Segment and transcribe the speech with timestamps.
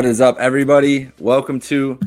[0.00, 1.12] What is up, everybody?
[1.18, 2.00] Welcome to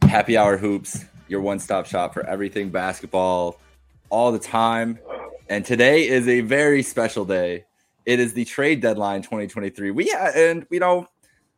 [0.00, 3.60] Happy Hour Hoops, your one stop shop for everything basketball
[4.08, 4.98] all the time.
[5.50, 7.66] And today is a very special day.
[8.06, 9.90] It is the trade deadline 2023.
[9.90, 11.06] We had, and you know,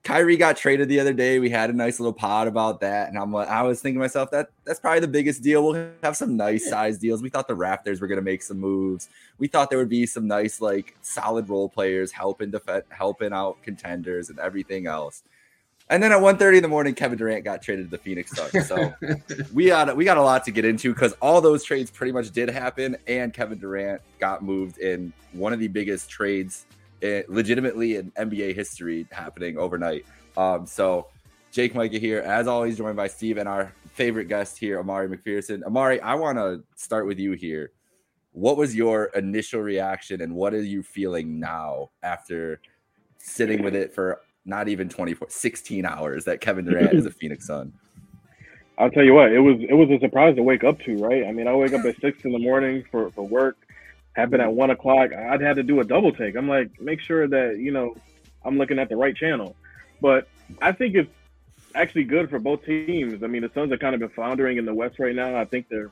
[0.03, 1.39] Kyrie got traded the other day.
[1.39, 4.05] We had a nice little pod about that, and I'm like, I was thinking to
[4.05, 5.65] myself that that's probably the biggest deal.
[5.65, 7.23] We'll have some nice size deals.
[7.23, 9.09] We thought the Raptors were going to make some moves.
[9.39, 13.63] We thought there would be some nice, like, solid role players helping defend, helping out
[13.63, 15.23] contenders and everything else.
[15.91, 18.67] And then at 1.30 in the morning, Kevin Durant got traded to the Phoenix Suns.
[18.67, 18.95] So
[19.53, 22.31] we got we got a lot to get into because all those trades pretty much
[22.31, 26.67] did happen, and Kevin Durant got moved in one of the biggest trades
[27.29, 30.07] legitimately in NBA history happening overnight.
[30.37, 31.09] Um, so
[31.53, 35.63] Jake Micah here, as always, joined by Steve and our favorite guest here, Amari McPherson.
[35.65, 37.73] Amari, I want to start with you here.
[38.33, 42.61] What was your initial reaction and what are you feeling now after
[43.19, 47.47] sitting with it for not even 24, 16 hours that Kevin Durant is a Phoenix
[47.47, 47.73] Sun?
[48.77, 51.25] I'll tell you what, it was it was a surprise to wake up to, right?
[51.25, 53.57] I mean, I wake up at six in the morning for, for work
[54.15, 56.37] happened at one o'clock, I'd had to do a double take.
[56.37, 57.97] I'm like, make sure that you know
[58.45, 59.55] I'm looking at the right channel.
[60.01, 60.29] But
[60.63, 61.11] I think it's
[61.75, 63.23] actually good for both teams.
[63.23, 65.37] I mean, the Suns have kind of been floundering in the West right now.
[65.37, 65.91] I think they're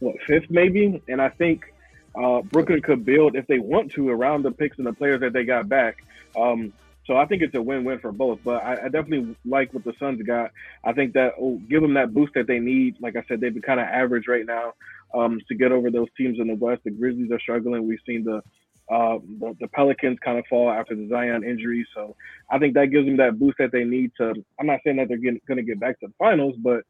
[0.00, 1.72] what fifth maybe, and I think
[2.14, 5.32] uh, Brooklyn could build if they want to around the picks and the players that
[5.32, 6.04] they got back.
[6.36, 6.72] Um,
[7.08, 8.40] so I think it's a win-win for both.
[8.44, 10.52] But I, I, definitely like what the Suns got.
[10.84, 12.96] I think that will give them that boost that they need.
[13.00, 14.74] Like I said, they've been kind of average right now
[15.14, 16.82] um, to get over those teams in the West.
[16.84, 17.88] The Grizzlies are struggling.
[17.88, 18.42] We've seen the
[18.90, 21.86] uh, the, the, Pelicans kind of fall after the Zion injury.
[21.94, 22.16] So
[22.50, 24.32] I think that gives them that boost that they need to.
[24.58, 26.84] I'm not saying that they're going to get back to the finals, but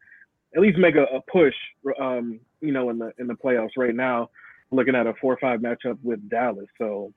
[0.55, 1.55] at least make a, a push.
[2.01, 4.31] Um, you know, in the in the playoffs right now,
[4.71, 6.69] looking at a four or five matchup with Dallas.
[6.79, 7.13] So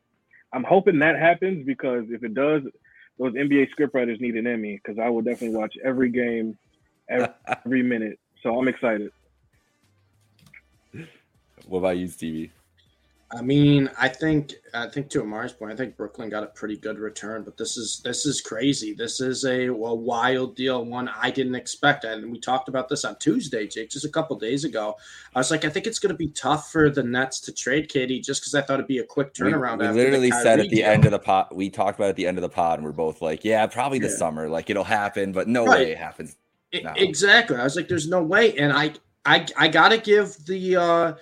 [0.54, 2.64] I'm hoping that happens because if it does,
[3.22, 6.58] those NBA scriptwriters need an Emmy because I will definitely watch every game,
[7.08, 8.20] every, minute.
[8.42, 9.12] So I'm excited.
[11.68, 12.52] What about you, Stevie?
[13.34, 16.76] I mean, I think I think to Amari's point, I think Brooklyn got a pretty
[16.76, 18.94] good return, but this is this is crazy.
[18.94, 22.04] This is a, a wild deal, one I didn't expect.
[22.04, 24.96] And we talked about this on Tuesday, Jake, just a couple days ago.
[25.34, 27.90] I was like, I think it's going to be tough for the Nets to trade
[27.90, 29.80] KD, just because I thought it'd be a quick turnaround.
[29.80, 30.86] We, we literally said at the deal.
[30.86, 32.92] end of the pod, we talked about at the end of the pod, and we're
[32.92, 34.16] both like, yeah, probably the yeah.
[34.16, 35.80] summer, like it'll happen, but no right.
[35.80, 36.36] way it happens.
[36.74, 36.94] Now.
[36.98, 37.56] Exactly.
[37.56, 38.94] I was like, there's no way, and I
[39.26, 40.76] I I gotta give the.
[40.76, 41.14] uh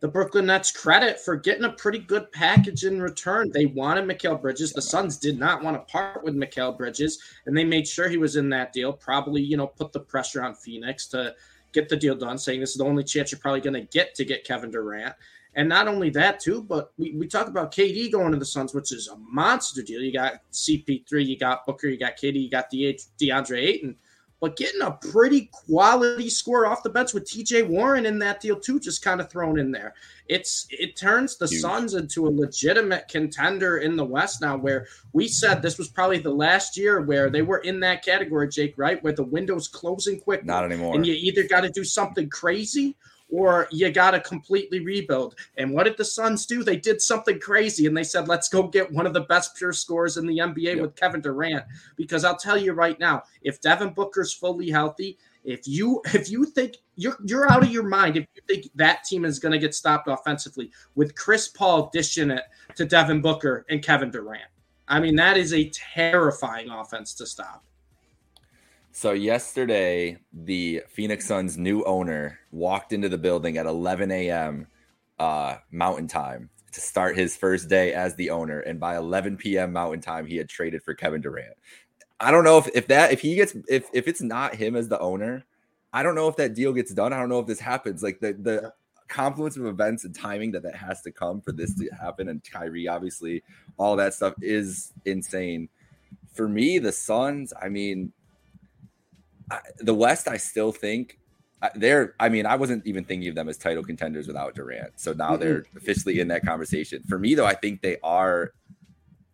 [0.00, 3.50] the Brooklyn Nets credit for getting a pretty good package in return.
[3.52, 4.72] They wanted Mikal Bridges.
[4.72, 8.16] The Suns did not want to part with Mikal Bridges, and they made sure he
[8.16, 8.92] was in that deal.
[8.92, 11.34] Probably, you know, put the pressure on Phoenix to
[11.72, 14.14] get the deal done, saying this is the only chance you're probably going to get
[14.14, 15.14] to get Kevin Durant.
[15.54, 18.74] And not only that, too, but we, we talk about KD going to the Suns,
[18.74, 20.00] which is a monster deal.
[20.00, 23.96] You got CP3, you got Booker, you got KD, you got the DeAndre Ayton
[24.40, 28.58] but getting a pretty quality score off the bench with TJ Warren in that deal
[28.58, 29.94] too, just kind of thrown in there.
[30.28, 31.60] It's it turns the Huge.
[31.60, 34.56] Suns into a legitimate contender in the West now.
[34.56, 38.48] Where we said this was probably the last year where they were in that category,
[38.48, 39.02] Jake, right?
[39.02, 40.44] Where the window's closing quick.
[40.44, 40.94] Not anymore.
[40.94, 42.96] And you either got to do something crazy
[43.30, 45.34] or you got to completely rebuild.
[45.56, 46.62] And what did the Suns do?
[46.62, 49.72] They did something crazy and they said, let's go get one of the best pure
[49.72, 50.80] scorers in the NBA yep.
[50.80, 51.64] with Kevin Durant.
[51.96, 56.44] Because I'll tell you right now, if Devin Booker's fully healthy, if you if you
[56.44, 59.58] think you're you're out of your mind if you think that team is going to
[59.58, 62.42] get stopped offensively with Chris Paul dishing it
[62.74, 64.50] to Devin Booker and Kevin Durant.
[64.88, 67.64] I mean, that is a terrifying offense to stop.
[68.98, 74.66] So yesterday, the Phoenix Suns' new owner walked into the building at 11 a.m.
[75.20, 79.72] Uh, Mountain Time to start his first day as the owner, and by 11 p.m.
[79.72, 81.54] Mountain Time, he had traded for Kevin Durant.
[82.18, 84.88] I don't know if, if that if he gets if if it's not him as
[84.88, 85.44] the owner,
[85.92, 87.12] I don't know if that deal gets done.
[87.12, 88.02] I don't know if this happens.
[88.02, 88.72] Like the the
[89.06, 92.42] confluence of events and timing that that has to come for this to happen, and
[92.42, 93.44] Kyrie obviously
[93.76, 95.68] all that stuff is insane.
[96.34, 98.12] For me, the Suns, I mean,
[99.78, 101.18] the West, I still think
[101.74, 102.14] they're.
[102.20, 104.92] I mean, I wasn't even thinking of them as title contenders without Durant.
[104.96, 105.40] So now mm-hmm.
[105.40, 107.02] they're officially in that conversation.
[107.08, 108.52] For me, though, I think they are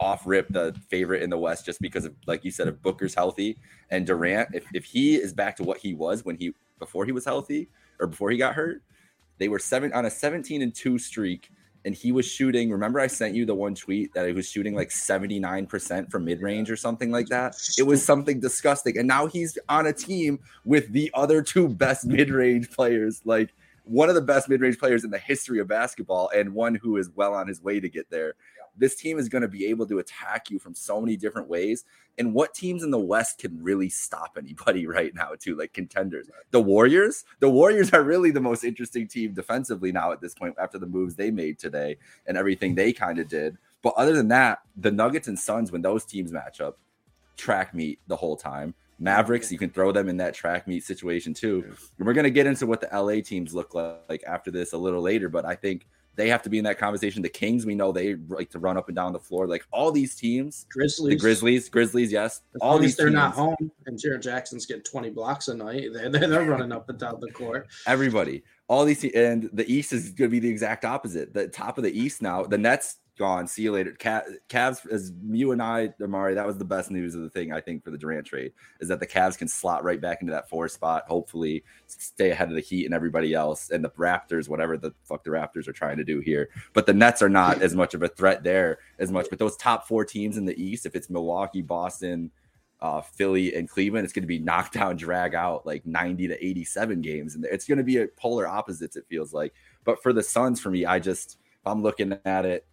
[0.00, 3.14] off rip the favorite in the West just because of, like you said, if Booker's
[3.14, 3.56] healthy
[3.90, 7.12] and Durant, if, if he is back to what he was when he before he
[7.12, 7.68] was healthy
[8.00, 8.82] or before he got hurt,
[9.38, 11.50] they were seven on a 17 and two streak
[11.84, 12.70] and he was shooting.
[12.70, 16.40] Remember, I sent you the one tweet that he was shooting like 79% from mid
[16.40, 17.56] range or something like that.
[17.78, 18.98] It was something disgusting.
[18.98, 23.20] And now he's on a team with the other two best mid range players.
[23.24, 23.54] Like,
[23.84, 27.10] one of the best mid-range players in the history of basketball and one who is
[27.14, 28.34] well on his way to get there.
[28.76, 31.84] This team is going to be able to attack you from so many different ways.
[32.18, 35.56] And what teams in the West can really stop anybody right now, too?
[35.56, 36.28] Like contenders.
[36.50, 37.24] The Warriors.
[37.40, 40.86] The Warriors are really the most interesting team defensively now at this point after the
[40.86, 43.56] moves they made today and everything they kind of did.
[43.82, 46.78] But other than that, the Nuggets and Suns, when those teams match up,
[47.36, 48.74] track meet the whole time.
[48.98, 51.64] Mavericks, you can throw them in that track meet situation too.
[51.98, 54.78] And we're going to get into what the LA teams look like after this a
[54.78, 55.86] little later, but I think
[56.16, 57.22] they have to be in that conversation.
[57.22, 59.46] The Kings, we know they like to run up and down the floor.
[59.46, 62.42] Like all these teams, Grizzlies, the Grizzlies, Grizzlies, yes.
[62.54, 65.88] As all these they're teams, not home and Jaren Jackson's getting 20 blocks a night,
[65.92, 67.68] they're, they're running up and down the court.
[67.86, 71.34] Everybody, all these, and the East is going to be the exact opposite.
[71.34, 73.46] The top of the East now, the Nets gone.
[73.46, 73.92] See you later.
[73.92, 77.60] Cavs, as you and I, Amari, that was the best news of the thing I
[77.60, 80.48] think for the Durant trade is that the Cavs can slot right back into that
[80.48, 81.04] four spot.
[81.06, 85.24] Hopefully, stay ahead of the Heat and everybody else, and the Raptors, whatever the fuck
[85.24, 86.48] the Raptors are trying to do here.
[86.72, 89.26] But the Nets are not as much of a threat there as much.
[89.30, 92.30] But those top four teams in the East, if it's Milwaukee, Boston.
[92.80, 97.00] Uh, Philly and Cleveland, it's going to be knockdown, drag out like 90 to 87
[97.00, 97.34] games.
[97.34, 99.54] And it's going to be a polar opposites, it feels like.
[99.84, 102.66] But for the Suns, for me, I just, I'm looking at it,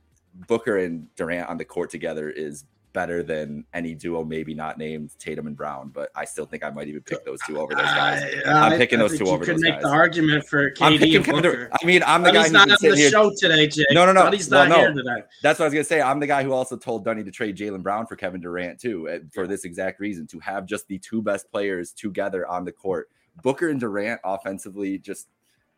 [0.48, 5.12] Booker and Durant on the court together is better than any duo, maybe not named
[5.18, 7.86] Tatum and Brown, but I still think I might even pick those two over those
[7.86, 8.24] guys.
[8.46, 9.62] I, am picking I those two over those guys.
[9.62, 11.70] You could make the argument for KD and Booker.
[11.72, 13.10] I mean, I'm the but guy he's not on the here.
[13.10, 13.88] show today, Jake.
[13.92, 14.24] No, no, no.
[14.24, 14.78] But he's not no.
[14.78, 15.24] here today.
[15.42, 16.02] That's what I was gonna say.
[16.02, 19.10] I'm the guy who also told Dunny to trade Jaylen Brown for Kevin Durant too,
[19.10, 22.72] eh, for this exact reason to have just the two best players together on the
[22.72, 23.10] court.
[23.42, 25.28] Booker and Durant offensively, just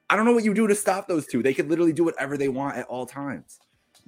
[0.10, 1.44] I don't know what you do to stop those two.
[1.44, 3.60] They could literally do whatever they want at all times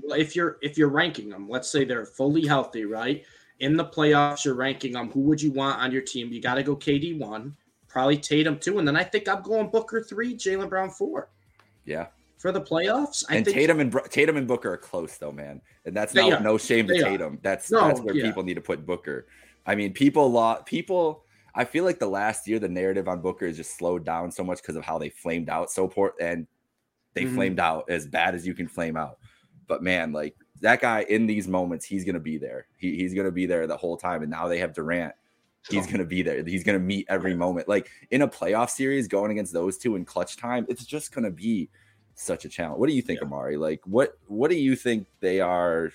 [0.01, 3.24] well, if you're if you're ranking them, let's say they're fully healthy, right?
[3.59, 5.09] In the playoffs, you're ranking them.
[5.12, 6.31] Who would you want on your team?
[6.31, 7.56] You got to go KD one,
[7.88, 11.30] probably Tatum two, and then I think I'm going Booker three, Jaylen Brown four.
[11.86, 12.07] Yeah,
[12.38, 13.24] for the playoffs.
[13.30, 15.62] I and think Tatum and Tatum and Booker are close though, man.
[15.86, 17.39] And that's no, no shame to Tatum.
[17.41, 18.25] That's no, that's where yeah.
[18.25, 19.27] people need to put Booker.
[19.65, 21.24] I mean, people lot people.
[21.57, 24.44] I feel like the last year the narrative on Booker is just slowed down so
[24.44, 26.48] much because of how they flamed out so poor and
[27.13, 27.36] they mm-hmm.
[27.36, 29.18] flamed out as bad as you can flame out.
[29.67, 32.67] But man, like that guy in these moments, he's gonna be there.
[32.77, 34.21] He, he's gonna be there the whole time.
[34.21, 35.13] And now they have Durant.
[35.69, 36.44] He's gonna be there.
[36.44, 37.67] He's gonna meet every moment.
[37.67, 41.31] Like in a playoff series, going against those two in clutch time, it's just gonna
[41.31, 41.69] be
[42.13, 42.79] such a challenge.
[42.79, 43.27] What do you think, yeah.
[43.27, 43.57] Amari?
[43.57, 45.91] Like what what do you think they are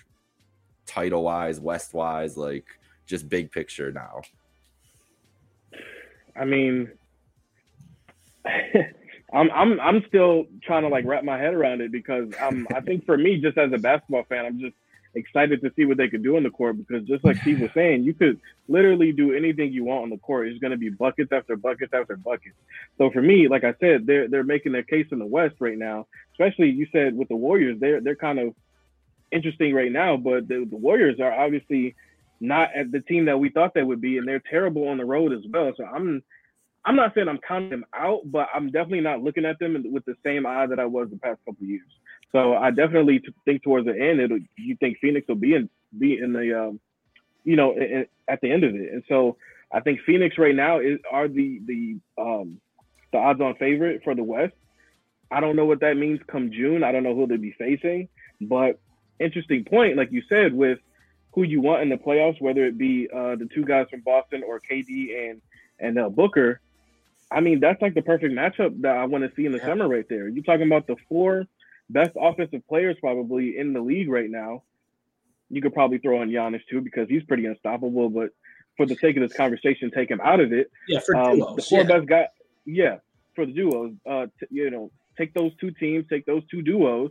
[0.87, 2.67] title wise, West wise, like
[3.07, 4.23] just big picture now?
[6.37, 6.91] I mean,
[9.33, 12.81] I'm I'm I'm still trying to like wrap my head around it because I'm I
[12.81, 14.75] think for me just as a basketball fan I'm just
[15.15, 17.71] excited to see what they could do on the court because just like Steve was
[17.75, 20.47] saying you could literally do anything you want on the court.
[20.47, 22.57] It's going to be buckets after buckets after buckets.
[22.99, 25.79] So for me like I said they're they're making their case in the West right
[25.79, 26.07] now.
[26.33, 28.55] Especially you said with the Warriors they're they're kind of
[29.33, 31.95] interesting right now but the, the Warriors are obviously
[32.41, 35.05] not at the team that we thought they would be and they're terrible on the
[35.05, 35.73] road as well.
[35.77, 36.23] So I'm
[36.85, 40.05] I'm not saying I'm counting them out, but I'm definitely not looking at them with
[40.07, 41.87] the same eye that I was the past couple years.
[42.33, 45.69] So I definitely think towards the end, it'll, you think Phoenix will be in
[45.99, 46.81] be in the, um,
[47.45, 48.93] you know, in, at the end of it.
[48.93, 49.37] And so
[49.73, 52.61] I think Phoenix right now is are the the um,
[53.13, 54.55] the odds-on favorite for the West.
[55.31, 56.83] I don't know what that means come June.
[56.83, 58.09] I don't know who they'll be facing,
[58.41, 58.81] but
[59.19, 60.79] interesting point, like you said, with
[61.33, 64.43] who you want in the playoffs, whether it be uh, the two guys from Boston
[64.47, 65.43] or KD and
[65.79, 66.61] and uh, Booker
[67.31, 69.67] I mean, that's like the perfect matchup that I want to see in the yeah.
[69.67, 70.29] summer right there.
[70.29, 71.45] You're talking about the four
[71.89, 74.63] best offensive players probably in the league right now.
[75.49, 78.09] You could probably throw in Giannis too because he's pretty unstoppable.
[78.09, 78.31] But
[78.77, 80.71] for the sake of this conversation, take him out of it.
[80.89, 81.87] Yeah, for um, duos, the four yeah.
[81.87, 82.27] best guys.
[82.65, 82.97] Yeah,
[83.35, 83.93] for the duos.
[84.09, 87.11] Uh, t- you know, take those two teams, take those two duos,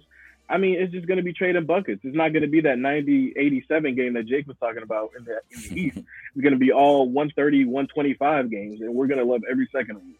[0.49, 2.01] I mean, it's just going to be trading buckets.
[2.03, 5.23] It's not going to be that 90 87 game that Jake was talking about in
[5.23, 5.97] the, in the East.
[6.35, 9.95] It's going to be all 130, 125 games, and we're going to love every second
[9.95, 10.19] of it.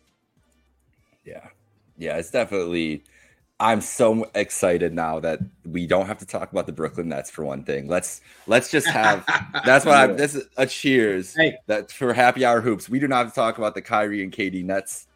[1.23, 1.47] Yeah.
[1.97, 3.03] Yeah, it's definitely.
[3.59, 7.43] I'm so excited now that we don't have to talk about the Brooklyn Nets for
[7.43, 7.87] one thing.
[7.87, 9.25] Let's let's just have
[9.65, 11.57] that's what I'm this is a cheers hey.
[11.67, 12.89] that for happy hour hoops.
[12.89, 15.07] We do not have to talk about the Kyrie and KD Nets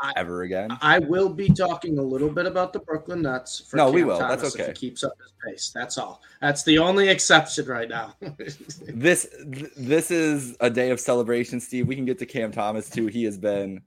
[0.00, 0.70] I, ever again.
[0.80, 3.60] I will be talking a little bit about the Brooklyn Nets.
[3.60, 4.18] For no, Cam we will.
[4.18, 4.70] Thomas That's okay.
[4.70, 5.70] If he keeps up his pace.
[5.74, 6.22] That's all.
[6.40, 8.14] That's the only exception right now.
[8.20, 9.28] this
[9.76, 11.86] this is a day of celebration, Steve.
[11.86, 13.06] We can get to Cam Thomas too.
[13.06, 13.82] He has been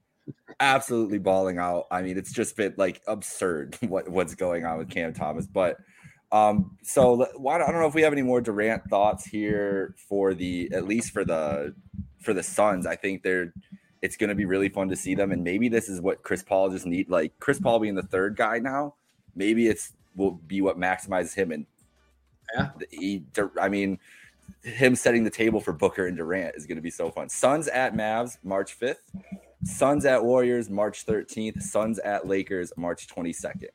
[0.59, 1.87] absolutely balling out.
[1.91, 5.47] I mean, it's just been like absurd what what's going on with Cam Thomas.
[5.47, 5.77] But
[6.31, 10.33] um, so why I don't know if we have any more Durant thoughts here for
[10.33, 11.75] the at least for the
[12.19, 12.85] for the Suns.
[12.85, 13.53] I think they're
[14.03, 15.31] it's going to be really fun to see them.
[15.31, 17.09] And maybe this is what Chris Paul just need.
[17.09, 18.95] Like Chris Paul being the third guy now,
[19.33, 21.53] maybe it's will be what maximizes him.
[21.53, 21.65] And
[22.53, 23.23] yeah, he,
[23.59, 23.97] I mean,
[24.61, 27.29] him setting the table for Booker and Durant is going to be so fun.
[27.29, 28.97] Suns at Mavs, March 5th.
[29.63, 31.61] Suns at Warriors, March 13th.
[31.61, 33.69] Suns at Lakers, March 22nd.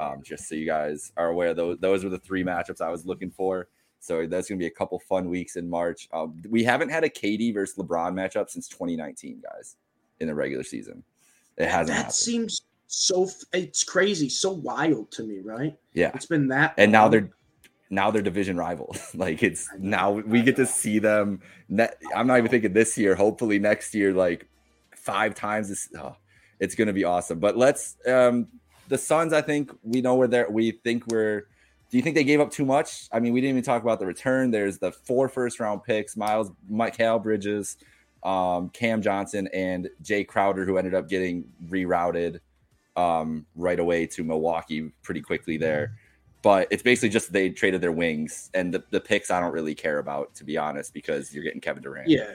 [0.00, 3.04] Um, just so you guys are aware, those those were the three matchups I was
[3.04, 3.68] looking for.
[4.06, 6.08] So that's going to be a couple fun weeks in March.
[6.12, 9.76] Um, we haven't had a KD versus LeBron matchup since 2019, guys,
[10.20, 11.02] in the regular season.
[11.56, 11.88] It hasn't.
[11.88, 12.14] That happened.
[12.14, 13.28] seems so.
[13.52, 15.76] It's crazy, so wild to me, right?
[15.92, 16.74] Yeah, it's been that.
[16.76, 17.30] And now they're
[17.90, 19.10] now they're division rivals.
[19.14, 21.40] like it's now we get to see them.
[21.68, 23.14] Ne- I'm not even thinking this year.
[23.14, 24.48] Hopefully next year, like
[24.94, 25.68] five times.
[25.68, 26.16] This, oh,
[26.60, 27.38] it's going to be awesome.
[27.38, 28.48] But let's um
[28.88, 29.32] the Suns.
[29.32, 30.50] I think we know where they're.
[30.50, 31.48] We think we're.
[31.96, 33.08] Do you think they gave up too much?
[33.10, 34.50] I mean, we didn't even talk about the return.
[34.50, 37.78] There's the four first round picks: Miles, Mikal Bridges,
[38.22, 42.40] um, Cam Johnson, and Jae Crowder, who ended up getting rerouted
[42.96, 45.96] um, right away to Milwaukee pretty quickly there.
[46.42, 49.74] But it's basically just they traded their wings, and the, the picks I don't really
[49.74, 52.10] care about, to be honest, because you're getting Kevin Durant.
[52.10, 52.26] Yeah,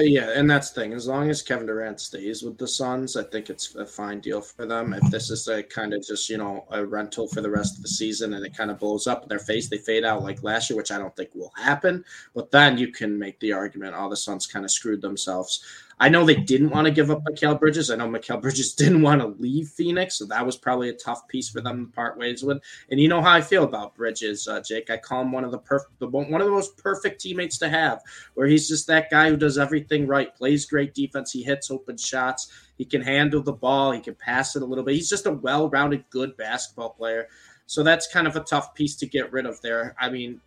[0.00, 0.92] yeah, and that's the thing.
[0.92, 4.40] As long as Kevin Durant stays with the Suns, I think it's a fine deal
[4.40, 4.94] for them.
[4.94, 7.82] If this is a kind of just you know a rental for the rest of
[7.82, 10.42] the season and it kind of blows up in their face, they fade out like
[10.42, 12.04] last year, which I don't think will happen.
[12.34, 15.62] But then you can make the argument, oh, the Suns kind of screwed themselves.
[16.02, 17.88] I know they didn't want to give up Mikal Bridges.
[17.88, 21.28] I know Mikal Bridges didn't want to leave Phoenix, so that was probably a tough
[21.28, 22.60] piece for them to part ways with.
[22.90, 24.90] And you know how I feel about Bridges, uh, Jake.
[24.90, 28.02] I call him one of the perfect, one of the most perfect teammates to have,
[28.34, 31.96] where he's just that guy who does everything right, plays great defense, he hits open
[31.96, 34.96] shots, he can handle the ball, he can pass it a little bit.
[34.96, 37.28] He's just a well-rounded, good basketball player.
[37.66, 39.94] So that's kind of a tough piece to get rid of there.
[40.00, 40.40] I mean,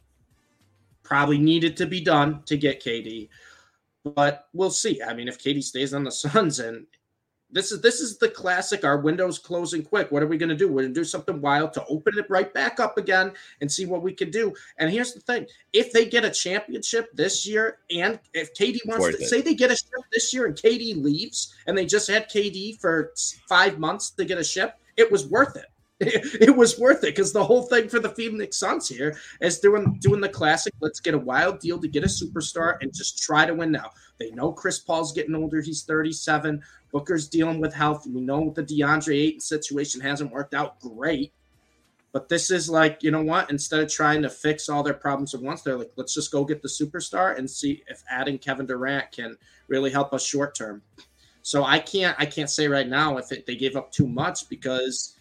[1.01, 3.29] probably needed to be done to get KD
[4.05, 5.01] but we'll see.
[5.01, 6.85] I mean, if KD stays on the Suns and
[7.51, 8.83] this is this is the classic.
[8.83, 10.11] Our window's closing quick.
[10.11, 10.67] What are we going to do?
[10.67, 13.31] We're going to do something wild to open it right back up again
[13.61, 14.53] and see what we can do.
[14.77, 19.15] And here's the thing: if they get a championship this year, and if KD wants
[19.15, 19.27] to it.
[19.27, 22.79] say they get a ship this year and KD leaves, and they just had KD
[22.81, 23.13] for
[23.47, 25.67] five months to get a ship, it was worth it.
[26.01, 29.97] it was worth it because the whole thing for the Phoenix Suns here is doing
[30.01, 30.73] doing the classic.
[30.81, 33.91] Let's get a wild deal to get a superstar and just try to win now.
[34.19, 36.61] They know Chris Paul's getting older; he's 37.
[36.91, 38.05] Booker's dealing with health.
[38.07, 41.31] We know the DeAndre Ayton situation hasn't worked out great,
[42.11, 43.49] but this is like you know what?
[43.49, 46.43] Instead of trying to fix all their problems at once, they're like, let's just go
[46.43, 49.37] get the superstar and see if adding Kevin Durant can
[49.69, 50.81] really help us short term.
[51.41, 54.49] So I can't I can't say right now if it, they gave up too much
[54.49, 55.14] because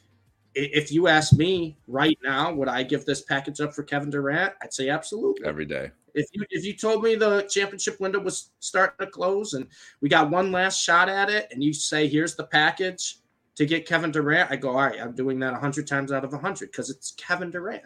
[0.54, 4.54] if you ask me right now, would I give this package up for Kevin Durant?
[4.62, 5.46] I'd say absolutely.
[5.46, 5.90] Every day.
[6.14, 9.66] If you if you told me the championship window was starting to close and
[10.00, 13.16] we got one last shot at it, and you say here's the package
[13.56, 16.32] to get Kevin Durant, I go, all right, I'm doing that hundred times out of
[16.32, 17.82] hundred because it's Kevin Durant.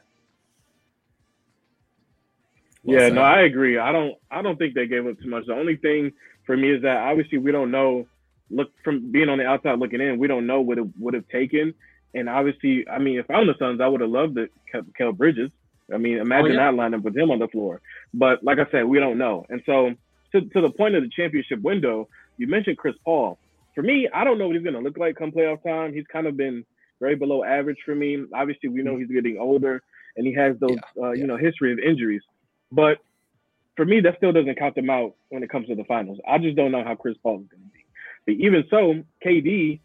[2.85, 3.15] Well yeah, said.
[3.15, 3.79] no, I agree.
[3.79, 5.47] I don't I don't think they gave up too much.
[5.47, 6.13] The only thing
[6.45, 8.07] for me is that obviously we don't know
[8.51, 11.29] look from being on the outside looking in, we don't know what it would have
[11.29, 11.75] taken
[12.15, 14.53] and obviously, I mean, if I'm the Suns, I would have loved it,
[14.97, 15.51] Kel Bridges.
[15.93, 16.71] I mean, imagine oh, yeah.
[16.71, 17.81] that lineup with him on the floor.
[18.13, 19.47] But like I said, we don't know.
[19.49, 19.95] And so,
[20.33, 23.39] to, to the point of the championship window, you mentioned Chris Paul.
[23.75, 25.95] For me, I don't know what he's going to look like come playoff time.
[25.95, 26.65] He's kind of been
[27.01, 28.25] very below average for me.
[28.35, 29.83] Obviously, we know he's getting older
[30.17, 32.23] and he has those, yeah, uh, you know, history of injuries.
[32.73, 32.99] But
[33.77, 36.19] for me, that still doesn't count them out when it comes to the finals.
[36.27, 37.85] I just don't know how Chris Paul is going to be.
[38.27, 39.81] But even so, KD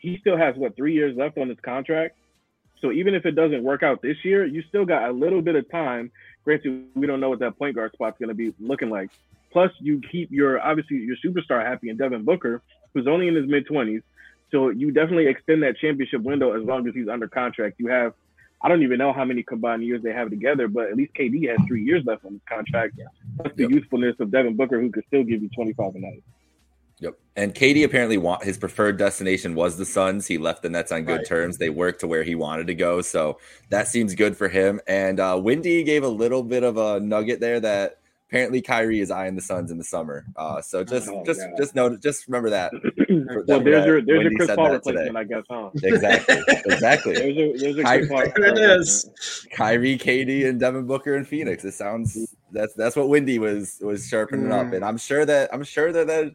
[0.00, 2.16] he still has what three years left on his contract.
[2.80, 5.54] So even if it doesn't work out this year, you still got a little bit
[5.54, 6.10] of time.
[6.44, 9.10] Granted, we don't know what that point guard spot's going to be looking like.
[9.52, 12.62] Plus, you keep your obviously your superstar happy in Devin Booker,
[12.94, 14.02] who's only in his mid twenties.
[14.50, 17.76] So you definitely extend that championship window as long as he's under contract.
[17.78, 18.14] You have,
[18.62, 21.48] I don't even know how many combined years they have together, but at least KD
[21.50, 22.98] has three years left on his contract.
[23.36, 23.70] Plus the yep.
[23.70, 26.22] youthfulness of Devin Booker, who could still give you twenty five a night.
[27.00, 27.18] Yep.
[27.36, 30.26] And KD apparently want his preferred destination was the Suns.
[30.26, 31.26] He left the Nets on good right.
[31.26, 31.58] terms.
[31.58, 33.00] They worked to where he wanted to go.
[33.00, 33.38] So
[33.70, 34.80] that seems good for him.
[34.86, 39.10] And uh, Windy gave a little bit of a nugget there that apparently Kyrie is
[39.10, 40.24] eyeing the Suns in the summer.
[40.36, 41.50] Uh, so just oh, just God.
[41.58, 42.72] just note just remember that.
[43.48, 45.18] well, there's your there's Wendy your Chris Paul replacement, today.
[45.18, 45.70] I guess, huh?
[45.82, 46.36] Exactly.
[46.66, 47.12] Exactly.
[47.14, 49.46] there's a, there's a Kyrie, it is.
[49.52, 51.64] Kyrie, KD, and Devin Booker and Phoenix.
[51.64, 54.66] It sounds that's that's what Wendy was was sharpening mm.
[54.66, 56.34] up, and I'm sure that I'm sure that that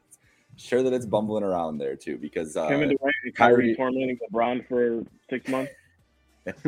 [0.57, 4.67] sure that it's bumbling around there too because uh, Kevin Durant and Kyrie tormenting LeBron
[4.67, 5.71] for six months.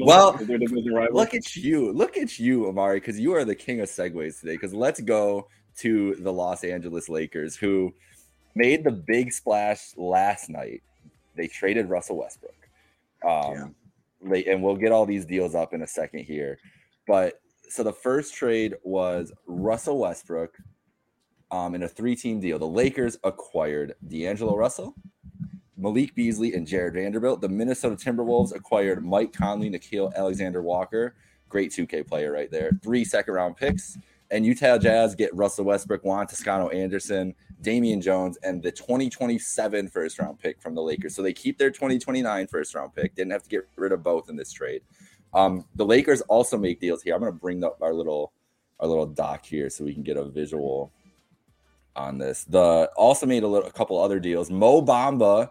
[0.00, 0.38] well,
[1.12, 4.54] look at you, look at you, Amari, because you are the king of segues today.
[4.54, 7.92] Because let's go to the Los Angeles Lakers, who
[8.54, 10.82] made the big splash last night.
[11.36, 12.54] They traded Russell Westbrook.
[13.24, 13.74] Um,
[14.22, 14.52] yeah.
[14.52, 16.58] and we'll get all these deals up in a second here.
[17.06, 20.56] But so the first trade was Russell Westbrook
[21.50, 22.58] um, in a three team deal.
[22.58, 24.94] The Lakers acquired D'Angelo Russell,
[25.76, 27.40] Malik Beasley, and Jarred Vanderbilt.
[27.40, 31.14] The Minnesota Timberwolves acquired Mike Conley, Nickeil Alexander Walker.
[31.48, 32.72] Great 2K player right there.
[32.82, 33.96] Three second round picks.
[34.30, 40.18] And Utah Jazz get Russell Westbrook, Juan Toscano Anderson, Damian Jones, and the 2027 first
[40.18, 41.14] round pick from the Lakers.
[41.14, 43.14] So they keep their 2029 first round pick.
[43.14, 44.82] Didn't have to get rid of both in this trade.
[45.32, 47.14] Um, the Lakers also make deals here.
[47.14, 48.32] I'm going to bring up our little
[48.80, 50.92] our little doc here so we can get a visual
[51.96, 52.44] on this.
[52.44, 54.50] The also made a little a couple other deals.
[54.50, 55.50] Mo Bamba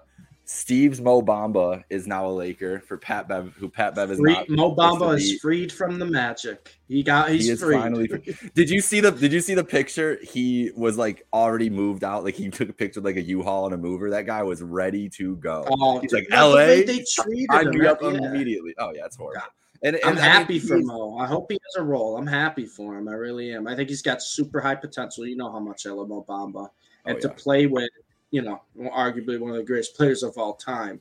[0.50, 4.32] Steve's Mo Bamba is now a Laker for Pat Bev, who Pat Bev is Free,
[4.32, 4.50] not.
[4.50, 6.74] Mo Bamba is freed from the magic.
[6.88, 7.77] He got he's he is freed.
[7.77, 8.08] finally.
[8.56, 10.17] did you see the Did you see the picture?
[10.24, 12.24] He was like already moved out.
[12.24, 14.10] Like he took a picture like a U-Haul and a mover.
[14.10, 15.65] That guy was ready to go.
[15.70, 16.84] Oh, he's like L.A.
[16.84, 17.86] they treated I'd him.
[17.86, 18.12] up yeah.
[18.12, 18.74] immediately.
[18.77, 19.41] Oh yeah, it's horrible.
[19.84, 21.18] And, and, I'm happy mean, for Mo.
[21.18, 22.18] I hope he has a role.
[22.18, 23.08] I'm happy for him.
[23.08, 23.68] I really am.
[23.68, 25.26] I think he's got super high potential.
[25.26, 26.70] You know how much I love Mo Bamba,
[27.06, 27.20] and oh, yeah.
[27.20, 27.90] to play with
[28.32, 31.00] you know, arguably one of the greatest players of all time,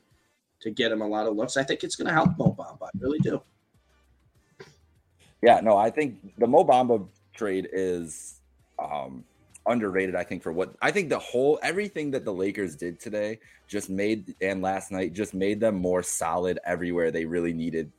[0.61, 1.57] to get him a lot of looks.
[1.57, 2.87] I think it's going to help Mo Bamba.
[2.87, 3.43] I really do.
[5.43, 8.41] Yeah, no, I think the Mo Bamba trade is
[8.79, 9.25] um,
[9.67, 10.15] underrated.
[10.15, 13.91] I think for what I think the whole everything that the Lakers did today just
[13.91, 17.93] made and last night just made them more solid everywhere they really needed,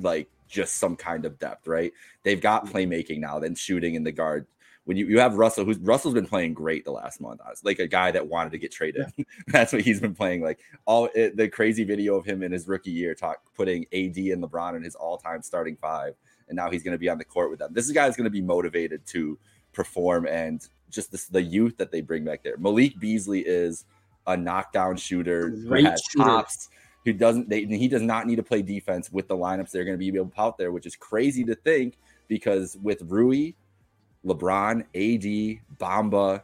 [0.00, 1.66] like just some kind of depth.
[1.66, 1.92] Right?
[2.22, 2.76] They've got mm-hmm.
[2.76, 4.46] playmaking now, then shooting in the guard
[4.84, 7.86] when you, you have Russell, who's Russell's been playing great the last month, like a
[7.86, 9.06] guy that wanted to get traded.
[9.16, 9.24] Yeah.
[9.48, 10.42] That's what he's been playing.
[10.42, 14.16] Like all it, the crazy video of him in his rookie year, talk putting AD
[14.16, 16.14] and LeBron in his all time starting five,
[16.48, 17.72] and now he's going to be on the court with them.
[17.72, 19.38] This guy is going to be motivated to
[19.72, 22.56] perform, and just this, the youth that they bring back there.
[22.56, 23.84] Malik Beasley is
[24.26, 26.24] a knockdown shooter great who has shooter.
[26.24, 26.70] tops.
[27.04, 27.48] Who doesn't?
[27.48, 30.08] They, he does not need to play defense with the lineups they're going to be
[30.16, 33.52] able to out there, which is crazy to think because with Rui
[34.24, 36.42] LeBron, AD, Bamba,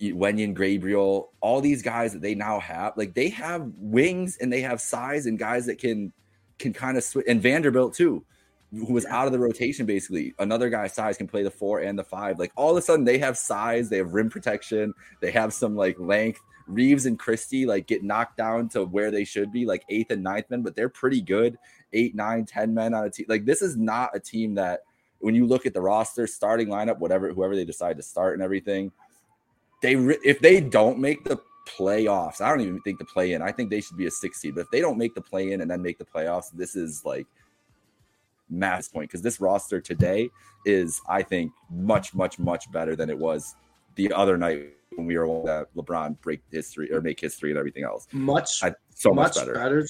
[0.00, 4.62] Wenyen Gabriel, all these guys that they now have, like they have wings and they
[4.62, 6.12] have size and guys that can
[6.58, 7.26] can kind of switch.
[7.28, 8.24] And Vanderbilt too,
[8.72, 10.34] who was out of the rotation basically.
[10.38, 12.38] Another guy size can play the four and the five.
[12.38, 15.76] Like all of a sudden they have size, they have rim protection, they have some
[15.76, 16.40] like length.
[16.70, 20.22] Reaves and Christie like get knocked down to where they should be, like eighth and
[20.22, 21.58] ninth men, but they're pretty good.
[21.92, 23.26] Eight, nine, ten men on a team.
[23.28, 24.80] Like this is not a team that
[25.18, 28.42] when you look at the roster, starting lineup, whatever, whoever they decide to start and
[28.42, 28.92] everything,
[29.82, 33.42] they if they don't make the playoffs, I don't even think the play in.
[33.42, 34.54] I think they should be a six seed.
[34.54, 37.04] But if they don't make the play in and then make the playoffs, this is
[37.04, 37.26] like
[38.48, 40.30] mass point because this roster today
[40.66, 43.54] is, I think, much, much, much better than it was
[43.94, 47.84] the other night when we were that LeBron break history or make history and everything
[47.84, 48.06] else.
[48.12, 49.54] Much, I, so much, much better.
[49.54, 49.86] better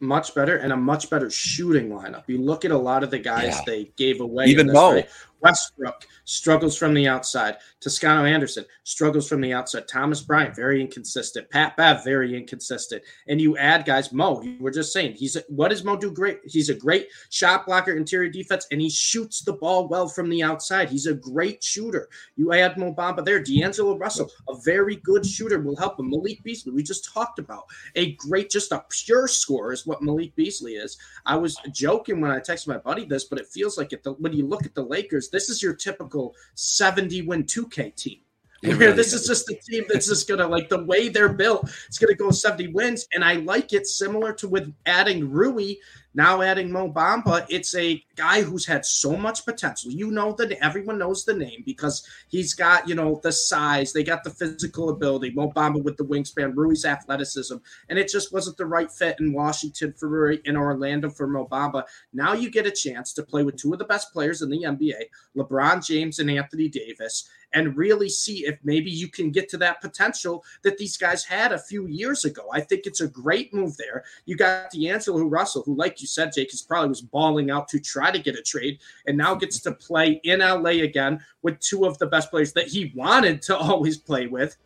[0.00, 2.24] much better, and a much better shooting lineup.
[2.26, 3.60] You look at a lot of the guys yeah.
[3.66, 4.46] they gave away.
[4.46, 5.02] Even though
[5.42, 7.56] Westbrook struggles from the outside.
[7.80, 9.88] Toscano Anderson struggles from the outside.
[9.88, 11.50] Thomas Bryant, very inconsistent.
[11.50, 13.02] Pat Bev, very inconsistent.
[13.28, 16.10] And you add guys, Mo, you were just saying, he's a, what does Mo do
[16.10, 16.40] great?
[16.44, 20.42] He's a great shot blocker, interior defense, and he shoots the ball well from the
[20.42, 20.88] outside.
[20.88, 22.08] He's a great shooter.
[22.36, 23.42] You add Mo Bamba there.
[23.42, 26.10] D'Angelo Russell, a very good shooter, will help him.
[26.10, 27.64] Malik Beasley, we just talked about.
[27.96, 30.98] A great, just a pure scorer is what Malik Beasley is.
[31.26, 34.32] I was joking when I texted my buddy this, but it feels like it, when
[34.32, 38.18] you look at the Lakers, this is your typical 70 win 2K team.
[38.62, 39.22] Where really this is.
[39.22, 42.30] is just a team that's just gonna like the way they're built, it's gonna go
[42.30, 43.08] 70 wins.
[43.12, 45.74] And I like it similar to with adding Rui
[46.14, 49.90] now adding Mo Bamba, it's a guy who's had so much potential.
[49.90, 54.04] You know that everyone knows the name because he's got, you know, the size, they
[54.04, 57.56] got the physical ability, Mo Bamba with the wingspan, Rui's athleticism,
[57.88, 61.48] and it just wasn't the right fit in Washington for Rui, in Orlando for Mo
[61.50, 61.84] Bamba.
[62.12, 64.62] Now you get a chance to play with two of the best players in the
[64.62, 65.04] NBA,
[65.36, 69.80] LeBron James and Anthony Davis, and really see if maybe you can get to that
[69.80, 72.48] potential that these guys had a few years ago.
[72.52, 74.04] I think it's a great move there.
[74.24, 77.80] You got D'Angelo Russell, who, like you said, Jake, is probably was balling out to
[77.80, 81.86] try to get a trade and now gets to play in LA again with two
[81.86, 84.56] of the best players that he wanted to always play with.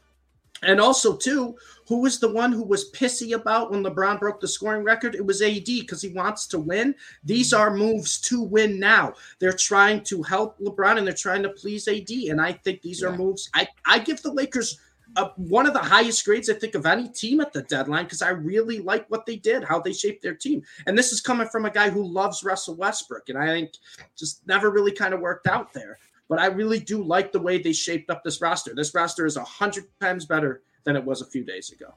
[0.62, 4.48] And also, too, who was the one who was pissy about when LeBron broke the
[4.48, 5.14] scoring record?
[5.14, 6.94] It was AD because he wants to win.
[7.24, 9.12] These are moves to win now.
[9.38, 12.10] They're trying to help LeBron and they're trying to please AD.
[12.10, 13.08] And I think these yeah.
[13.08, 13.50] are moves.
[13.54, 14.80] I, I give the Lakers
[15.16, 18.22] a, one of the highest grades, I think, of any team at the deadline because
[18.22, 20.62] I really like what they did, how they shaped their team.
[20.86, 23.28] And this is coming from a guy who loves Russell Westbrook.
[23.28, 23.72] And I think
[24.16, 25.98] just never really kind of worked out there.
[26.28, 28.74] But I really do like the way they shaped up this roster.
[28.74, 31.94] This roster is a hundred times better than it was a few days ago.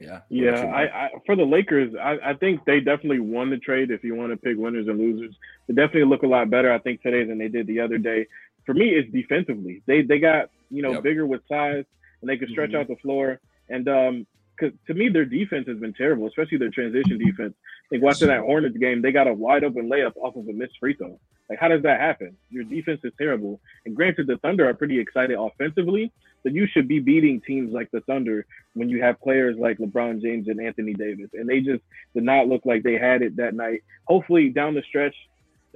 [0.00, 0.20] Yeah.
[0.28, 0.64] Yeah.
[0.74, 3.90] I, I for the Lakers, I, I think they definitely won the trade.
[3.90, 5.34] If you want to pick winners and losers,
[5.66, 6.72] they definitely look a lot better.
[6.72, 8.26] I think today than they did the other day.
[8.66, 9.82] For me, it's defensively.
[9.86, 11.02] They they got you know Yep.
[11.04, 11.84] bigger with size
[12.20, 12.80] and they can stretch Mhm.
[12.80, 13.40] out the floor.
[13.68, 14.26] And um,
[14.58, 17.54] cause to me, their defense has been terrible, especially their transition defense.
[17.90, 20.78] Think watching that Hornets game, they got a wide open layup off of a missed
[20.80, 21.18] free throw.
[21.48, 22.36] Like, how does that happen?
[22.50, 23.60] Your defense is terrible.
[23.84, 26.10] And granted, the Thunder are pretty excited offensively,
[26.42, 30.20] but you should be beating teams like the Thunder when you have players like LeBron
[30.20, 31.30] James and Anthony Davis.
[31.34, 33.82] And they just did not look like they had it that night.
[34.08, 35.14] Hopefully, down the stretch,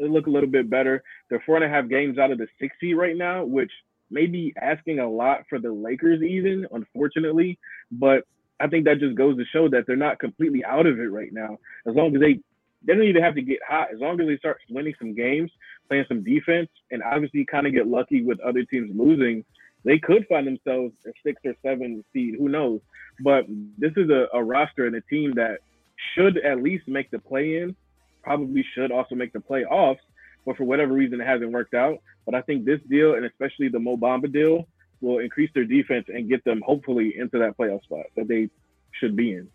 [0.09, 1.03] look a little bit better.
[1.29, 3.71] They're four and a half games out of the six seed right now, which
[4.11, 7.59] may be asking a lot for the Lakers, even unfortunately.
[7.93, 8.25] But
[8.59, 11.33] I think that just goes to show that they're not completely out of it right
[11.33, 11.59] now.
[11.87, 12.41] As long as they
[12.83, 13.89] they don't even have to get hot.
[13.93, 15.51] As long as they start winning some games,
[15.89, 19.45] playing some defense, and obviously kind of get lucky with other teams losing,
[19.85, 22.37] they could find themselves a six or seven seed.
[22.39, 22.81] Who knows?
[23.23, 23.45] But
[23.79, 25.59] this is a, a roster and a team that
[26.15, 27.77] should at least make the play in,
[28.23, 29.99] probably should also make the playoffs.
[30.47, 31.99] But for whatever reason, it hasn't worked out.
[32.25, 34.67] But I think this deal, and especially the Mo Bamba deal,
[35.01, 38.49] will increase their defense and get them hopefully into that playoff spot that they
[38.93, 39.49] should be in.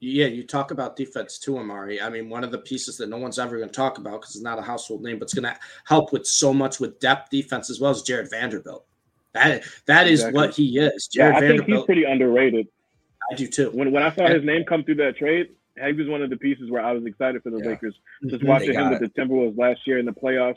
[0.00, 2.00] Yeah, you talk about defense too, Amari.
[2.00, 4.34] I mean, one of the pieces that no one's ever going to talk about because
[4.34, 7.30] it's not a household name, but it's going to help with so much with depth
[7.30, 8.84] defense as well as Jarred Vanderbilt.
[9.32, 10.40] That that is Exactly.
[10.40, 11.08] what he is.
[11.12, 12.68] Yeah, Jarred I think he's pretty underrated.
[13.32, 13.70] I do too.
[13.70, 16.36] When when I saw his name come through that trade, he was one of the
[16.36, 17.70] pieces where I was excited for the Yeah.
[17.70, 17.94] Lakers.
[18.26, 20.56] Just watching him with the Timberwolves last year in the playoffs.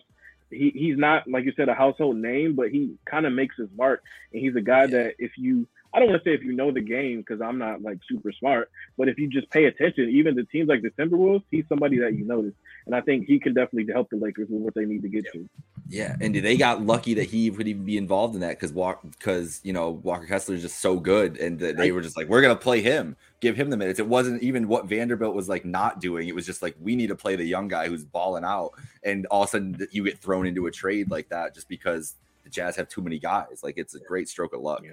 [0.50, 3.68] He he's not like you said a household name, but he kind of makes his
[3.76, 4.02] mark,
[4.32, 4.88] and he's a guy Yeah.
[4.88, 7.58] that if you I don't want to say if you know the game because I'm
[7.58, 10.89] not like super smart, but if you just pay attention, even the teams like the
[10.91, 12.54] Timberwolves, he's somebody that you notice,
[12.86, 15.32] and I think he can definitely help the Lakers with what they need to get
[15.34, 15.47] to.
[15.89, 18.71] Yeah, and they got lucky that he would even be involved in that because
[19.17, 22.41] because you know Walker Kessler is just so good, and they were just like, we're
[22.41, 24.00] gonna play him, give him the minutes.
[24.00, 26.28] It wasn't even what Vanderbilt was like not doing.
[26.28, 28.71] It was just like we need to play the young guy who's balling out,
[29.04, 32.15] and all of a sudden you get thrown into a trade like that just because
[32.43, 33.62] the Jazz have too many guys.
[33.63, 34.82] Like it's a great stroke of luck.
[34.84, 34.91] Yeah.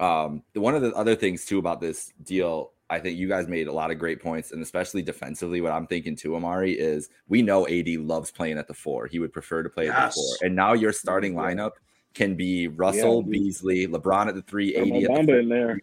[0.00, 3.68] Um, one of the other things too about this deal, I think you guys made
[3.68, 7.42] a lot of great points, and especially defensively, what I'm thinking too, Amari, is we
[7.42, 9.06] know AD loves playing at the four.
[9.06, 10.46] He would prefer to play at the four.
[10.46, 11.72] And now your starting lineup
[12.14, 13.32] can be Russell, dude.
[13.32, 15.80] Beasley, LeBron at the three, AD at the four, in there.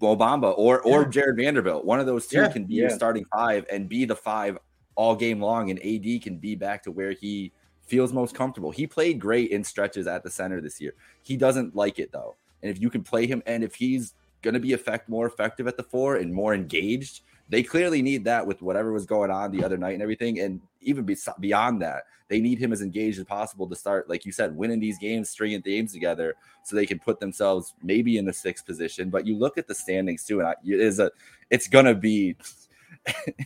[0.00, 1.08] Mo Bamba, or or Yeah.
[1.08, 1.84] Jarred Vanderbilt.
[1.84, 2.52] One of those two Yeah.
[2.52, 4.56] can be your starting five and be the five
[4.94, 7.52] all game long, and AD can be back to where he
[7.86, 8.70] feels most comfortable.
[8.70, 10.94] He played great in stretches at the center this year.
[11.22, 12.36] He doesn't like it though.
[12.62, 15.66] And if you can play him, and if he's going to be effect more effective
[15.66, 19.50] at the four and more engaged, they clearly need that with whatever was going on
[19.50, 20.38] the other night and everything.
[20.38, 24.24] And even be, beyond that, they need him as engaged as possible to start, like
[24.24, 28.24] you said, winning these games, stringing games together, so they can put themselves maybe in
[28.24, 29.10] the sixth position.
[29.10, 31.10] But you look at the standings too, and I, it is a,
[31.50, 32.36] it's gonna be.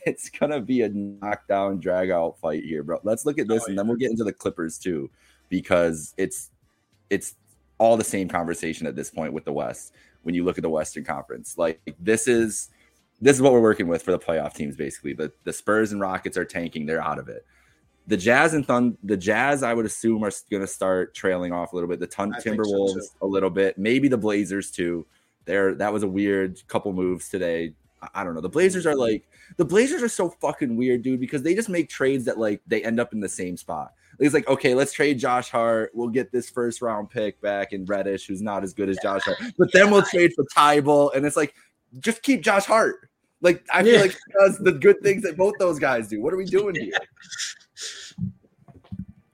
[0.05, 2.99] It's gonna be a knockdown, drag out fight here, bro.
[3.05, 5.09] Let's look at this, Oh, and then we'll get into the Clippers too,
[5.49, 6.51] because it's
[7.09, 7.37] it's
[7.85, 9.93] all the same conversation at this point with the West.
[10.23, 12.71] When you look at the Western Conference, like this is
[13.21, 14.75] this is what we're working with for the playoff teams.
[14.75, 17.45] Basically, the the Spurs and Rockets are tanking; they're out of it.
[18.07, 21.73] The Jazz and Thun, the Jazz, I would assume, are going to start trailing off
[21.73, 22.01] a little bit.
[22.01, 25.07] The Tun- think so, Timberwolves a little bit, maybe the Blazers too.
[25.45, 27.75] There, that was a weird couple moves today.
[28.15, 28.41] I don't know.
[28.41, 29.27] The Blazers are like
[29.59, 32.83] the Blazers are so fucking weird, dude, because they just make trades that like they
[32.83, 33.93] end up in the same spot.
[34.19, 35.91] It's like, okay, let's trade Josh Hart.
[35.95, 39.23] We'll get this first round pick back in Reddish, who's not as good as Josh
[39.23, 39.39] Hart.
[39.59, 41.55] But then we'll trade for Thybulle, and it's like,
[42.01, 43.09] just keep Josh Hart.
[43.41, 44.01] Like I feel Yeah.
[44.01, 46.21] like he does the good things that both those guys do.
[46.21, 46.93] What are we doing here?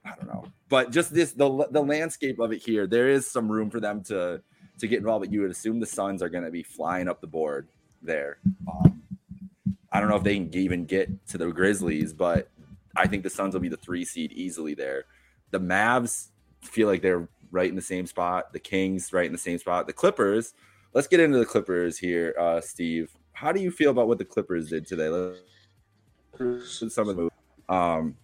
[0.05, 0.43] I don't know.
[0.67, 4.03] But just this the the landscape of it here, there is some room for them
[4.05, 4.41] to
[4.79, 5.25] to get involved.
[5.25, 7.67] But you would assume the Suns are going to be flying up the board
[8.01, 8.39] there.
[8.67, 9.01] Um,
[9.91, 12.49] I don't know if they can even get to the Grizzlies, but
[12.95, 15.05] I think the Suns will be the three seed easily there.
[15.51, 16.29] The Mavs
[16.61, 18.53] feel like they're right in the same spot.
[18.53, 19.87] The Kings right in the same spot.
[19.87, 20.53] The Clippers.
[20.93, 23.11] Let's get into the Clippers here, uh, Steve.
[23.33, 25.09] How do you feel about what the Clippers did today?
[25.09, 27.29] Let's some of the.
[27.73, 28.17] Um,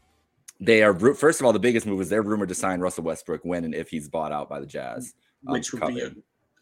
[0.60, 3.46] they are first of all the biggest move is they're rumored to sign Russell Westbrook
[3.46, 5.14] when and if he's bought out by the Jazz.
[5.46, 6.12] um, which would be a,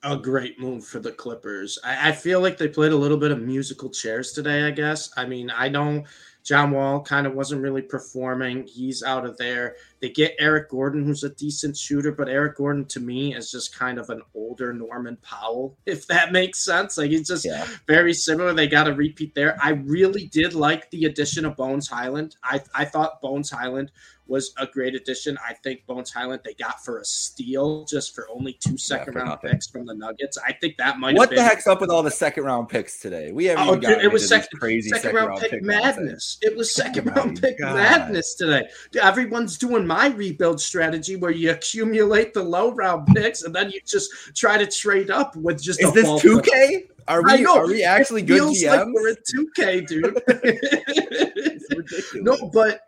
[0.04, 1.80] a great move for the Clippers.
[1.84, 5.12] I, I feel like they played a little bit of musical chairs today, I guess.
[5.18, 6.06] I mean, I don't
[6.46, 8.68] John Wall kind of wasn't really performing.
[8.68, 9.78] He's out of there.
[10.00, 13.76] They get Eric Gordon, who's a decent shooter, but Eric Gordon to me is just
[13.76, 17.00] kind of an older Norman Powell, if that makes sense.
[17.00, 17.66] Like he's just Yeah.
[17.88, 18.54] very similar.
[18.54, 19.58] They got a repeat there.
[19.62, 22.36] I really did like the addition of Bones Hyland.
[22.44, 23.92] I, I thought Bones Hyland
[24.28, 25.38] was a great addition.
[25.48, 29.20] I think Bones Hyland they got for a steal just for only two second for
[29.20, 29.52] round nothing.
[29.52, 30.38] picks from the Nuggets.
[30.46, 33.00] I think that might What the been heck's up with all the second round picks
[33.00, 33.32] today?
[33.32, 35.98] We haven't Oh, dude, it was second, crazy second, round, pick nonsense.
[35.98, 36.38] madness.
[36.42, 37.76] It was second Oh round pick God.
[37.76, 38.68] madness today.
[38.92, 43.70] Dude, Everyone's doing my rebuild strategy where you accumulate the low round picks and then
[43.70, 46.86] you just try to trade up with just Is a this two K?
[47.08, 47.58] Are I we know.
[47.58, 48.78] are we actually It good feels GMs?
[48.78, 50.22] like we're at 2K, dude.
[52.16, 52.82] No, but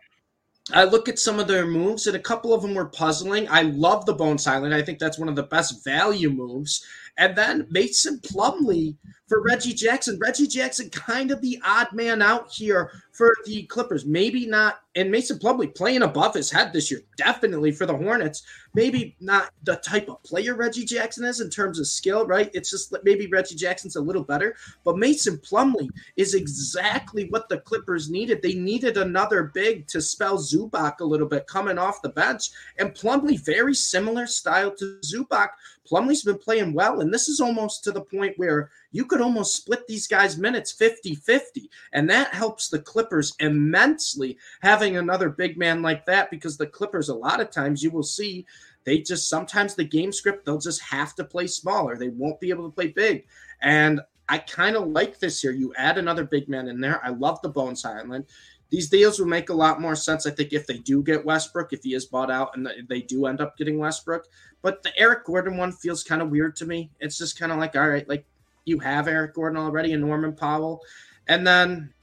[0.72, 3.48] I look at some of their moves, and a couple of them were puzzling.
[3.48, 4.74] I love the Bones Hyland.
[4.74, 6.84] I think that's one of the best value moves.
[7.18, 8.96] And then Mason Plumlee
[9.28, 10.18] for Reggie Jackson.
[10.20, 14.06] Reggie Jackson kind of the odd man out here for the Clippers.
[14.06, 18.44] Maybe not, and Mason Plumlee playing above his head this year, definitely for the Hornets.
[18.74, 22.50] Maybe not the type of player Reggie Jackson is in terms of skill, right?
[22.54, 27.58] It's just maybe Reggie Jackson's a little better, but Mason Plumlee is exactly what the
[27.58, 28.40] Clippers needed.
[28.40, 32.94] They needed another big to spell Zubac a little bit coming off the bench, and
[32.94, 35.48] Plumlee very similar style to Zubac.
[35.88, 39.56] Plumlee's been playing well, and this is almost to the point where you could almost
[39.56, 41.70] split these guys' minutes 50 50.
[41.94, 47.08] And that helps the Clippers immensely having another big man like that because the Clippers,
[47.08, 48.44] a lot of times, you will see
[48.84, 51.96] they just sometimes the game script, they'll just have to play smaller.
[51.96, 53.26] They won't be able to play big.
[53.62, 55.52] And I kind of like this here.
[55.52, 57.04] You add another big man in there.
[57.04, 58.26] I love the Bones Hyland.
[58.70, 61.72] These deals will make a lot more sense, I think, if they do get Westbrook,
[61.72, 64.26] if he is bought out and they do end up getting Westbrook.
[64.60, 66.90] But the Eric Gordon one feels kind of weird to me.
[67.00, 68.26] It's just kind of like, all right, like
[68.66, 70.82] you have Eric Gordon already and Norman Powell.
[71.28, 71.94] And then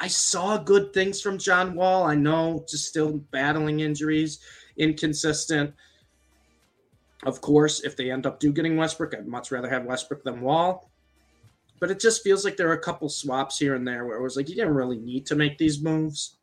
[0.00, 2.04] I saw good things from John Wall.
[2.04, 4.40] I know just still battling injuries,
[4.76, 5.72] inconsistent.
[7.24, 10.40] Of course, if they end up do getting Westbrook, I'd much rather have Westbrook than
[10.40, 10.89] Wall.
[11.80, 14.22] But it just feels like there are a couple swaps here and there where it
[14.22, 16.36] was like you didn't really need to make these moves.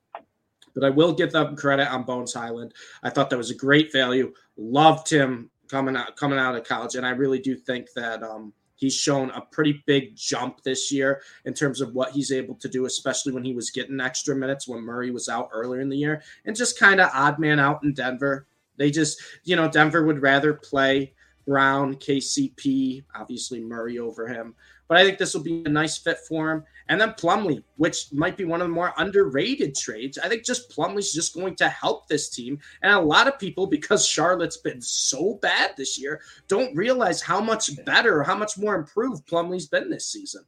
[0.74, 2.74] But I will give them credit on Bones Hyland.
[3.02, 4.34] I thought that was a great value.
[4.58, 8.54] Loved him coming out coming out of college, and I really do think that um,
[8.76, 12.70] he's shown a pretty big jump this year in terms of what he's able to
[12.70, 15.98] do, especially when he was getting extra minutes when Murray was out earlier in the
[15.98, 18.48] year, and just kind of odd man out in Denver.
[18.78, 21.14] They just, you know, Denver would rather play
[21.48, 24.54] Brown, KCP, obviously Murray over him.
[24.88, 26.64] But I think this will be a nice fit for him.
[26.90, 30.18] And then Plumlee, which might be one of the more underrated trades.
[30.18, 32.60] I think just Plumlee's just going to help this team.
[32.82, 37.42] And a lot of people, because Charlotte's been so bad this year, don't realize how
[37.42, 40.44] much better, how much more improved Plumlee's been this season.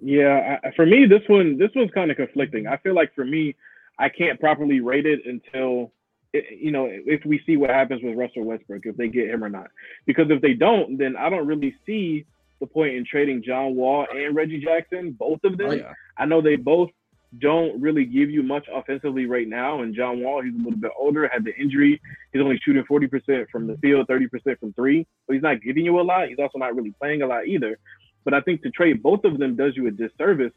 [0.00, 2.68] Yeah, for me, this one this one's kind of conflicting.
[2.68, 3.56] I feel like for me,
[3.98, 5.92] I can't properly rate it until
[6.32, 9.48] you know if we see what happens with Russell Westbrook if they get him or
[9.48, 9.68] not.
[10.06, 12.26] Because if they don't, then I don't really see
[12.60, 15.70] the point in trading John Wall and Reggie Jackson, both of them.
[15.70, 15.92] Oh, yeah.
[16.16, 16.90] I know they both
[17.38, 19.82] don't really give you much offensively right now.
[19.82, 22.00] And John Wall, he's a little bit older, had the injury.
[22.32, 25.06] He's only shooting 40% from the field, 30% from three.
[25.26, 26.28] So he's not giving you a lot.
[26.28, 27.78] He's also not really playing a lot either.
[28.24, 30.52] But I think to trade both of them does you a disservice,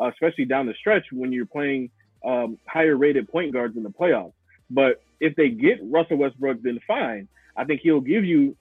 [0.00, 1.90] uh, especially down the stretch when you're playing
[2.24, 4.32] um, higher rated point guards in the playoffs.
[4.70, 7.28] But if they get Russell Westbrook, then fine.
[7.56, 8.56] I think he'll give you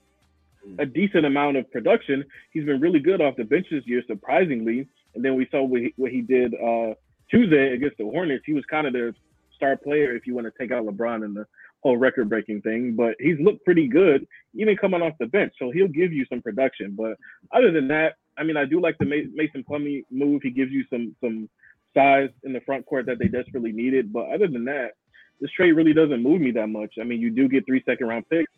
[0.79, 2.23] a decent amount of production.
[2.51, 4.87] He's been really good off the bench this year, surprisingly.
[5.13, 6.93] And then we saw what he, what he did uh,
[7.29, 8.43] Tuesday against the Hornets.
[8.45, 9.13] He was kind of their
[9.55, 11.45] star player if you want to take out LeBron and the
[11.81, 12.95] whole record breaking thing.
[12.95, 15.53] But he's looked pretty good, even coming off the bench.
[15.59, 16.95] So he'll give you some production.
[16.97, 17.17] But
[17.51, 20.41] other than that, I mean, I do like the Mason Plumlee move.
[20.43, 21.49] He gives you some some
[21.93, 24.11] size in the front court that they desperately needed.
[24.11, 24.93] But other than that,
[25.41, 26.95] this trade really doesn't move me that much.
[26.99, 28.51] I mean, you do get three second round picks.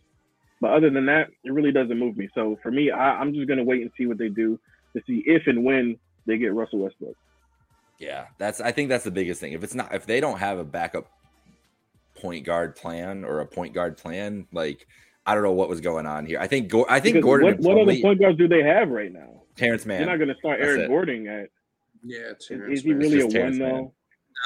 [0.59, 2.29] But other than that, it really doesn't move me.
[2.33, 4.59] So for me, I, I'm just gonna wait and see what they do
[4.95, 7.15] to see if and when they get Russell Westbrook.
[7.99, 9.53] Yeah, that's I think that's the biggest thing.
[9.53, 11.11] If it's not if they don't have a backup
[12.15, 14.87] point guard plan or a point guard plan, like
[15.25, 16.39] I don't know what was going on here.
[16.39, 18.89] I think Go- I think Because Gordon What, what other point guards do they have
[18.89, 19.41] right now?
[19.55, 20.01] Terance Mann.
[20.01, 20.87] You're not gonna start That's Eric.
[20.87, 21.49] Gordon at.
[22.03, 23.75] Yeah, Is, is he really a Terrence one Mann.
[23.75, 23.93] though?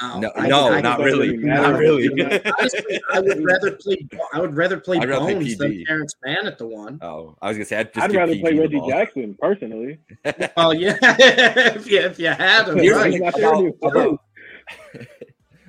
[0.00, 1.28] No, I- no, I- not I- really.
[1.30, 2.08] I- Not really.
[2.58, 4.06] Honestly, I would rather play.
[4.32, 6.98] I would rather play I'd rather play Bones than Terance Mann at the one.
[7.02, 8.82] oh, I was gonna say I'd, just I'd rather PG play Reggie.
[8.88, 9.98] Jackson personally.
[10.56, 13.12] Oh yeah, if you if you had him, Here's right.
[13.12, 14.20] the Not thing fair about, to- about,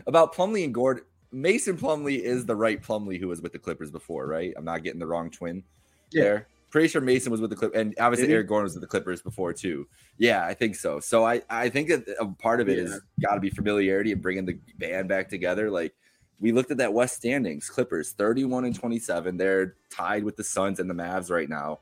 [0.08, 1.04] about Plumlee and Gordon.
[1.32, 4.54] Mason Plumlee is the right Plumlee who was with the Clippers before, right?
[4.56, 5.64] I'm not getting the wrong twin
[6.12, 6.24] Yeah.
[6.24, 6.48] there.
[6.74, 9.22] Pretty sure Mason was with the Clippers, and obviously Eric Gordon was with the Clippers
[9.22, 9.88] before too.
[10.18, 11.00] Yeah, I think so.
[11.00, 14.20] So I I think that a part of it is got to be familiarity and
[14.24, 15.70] bringing the band back together.
[15.70, 15.94] Like
[16.40, 19.38] we looked at that West standings, Clippers 31 and 27.
[19.38, 21.82] They're tied with the Suns and the Mavs right now.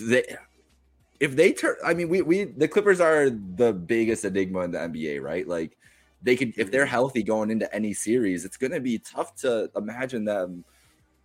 [0.00, 0.24] They,
[1.20, 4.78] if they turn, I mean, we we the Clippers are the biggest enigma in the
[4.78, 5.46] NBA, right?
[5.46, 5.78] Like
[6.20, 6.90] they could if they're mm-hmm.
[6.90, 10.64] healthy going into any series, it's going to be tough to imagine them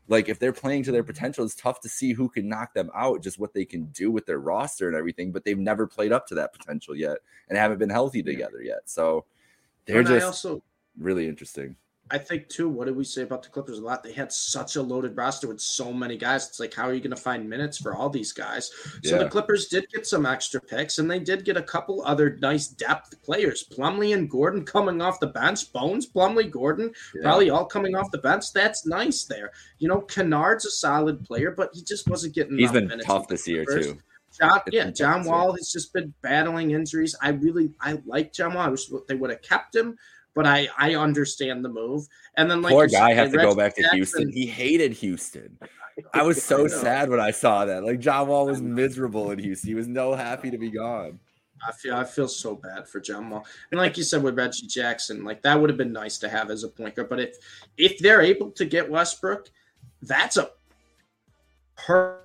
[0.08, 2.90] like if they're playing to their potential, it's tough to see who can knock them
[2.96, 5.32] out, just what they can do with their roster and everything.
[5.32, 7.18] But they've never played up to that potential yet
[7.50, 8.82] and haven't been healthy together yet.
[8.86, 9.26] So
[9.86, 10.64] they're And just also
[10.98, 11.76] really interesting.
[12.12, 12.68] I think too.
[12.70, 14.04] What did we say about the Clippers a lot?
[14.04, 16.48] They had such a loaded roster with so many guys.
[16.48, 18.72] It's like, how are you going to find minutes for all these guys?
[19.04, 19.24] So Yeah.
[19.24, 22.68] the Clippers did get some extra picks, and they did get a couple other nice
[22.68, 23.66] depth players.
[23.72, 25.72] Plumlee and Gordon coming off the bench.
[25.72, 27.22] Bones, Plumlee, Gordon, Yeah.
[27.24, 28.52] probably all coming off the bench.
[28.54, 29.52] That's nice there.
[29.80, 32.58] You know, Kennard's a solid player, but he just wasn't getting.
[32.58, 33.98] He's been minutes tough this year too.
[34.40, 37.16] John, yeah, John Wall has just been battling injuries.
[37.22, 38.66] I really, I like John Wall.
[38.66, 39.96] I wish they would have kept him,
[40.36, 42.08] but I, I understand the move.
[42.38, 44.32] And then, like Poor said, guy has to go back to Jackson- Houston.
[44.32, 45.58] He hated Houston.
[46.14, 46.68] I was so know.
[46.68, 47.84] sad when I saw that.
[47.84, 49.68] Like John Wall was miserable in Houston.
[49.68, 51.20] He was no happy to be gone.
[51.66, 53.46] I feel I feel so bad for John Wall.
[53.72, 56.50] And like you said with Reggie Jackson, like that would have been nice to have
[56.50, 57.10] as a point guard.
[57.10, 57.38] But if
[57.78, 59.50] if they're able to get Westbrook,
[60.02, 60.50] that's a
[61.76, 62.23] per-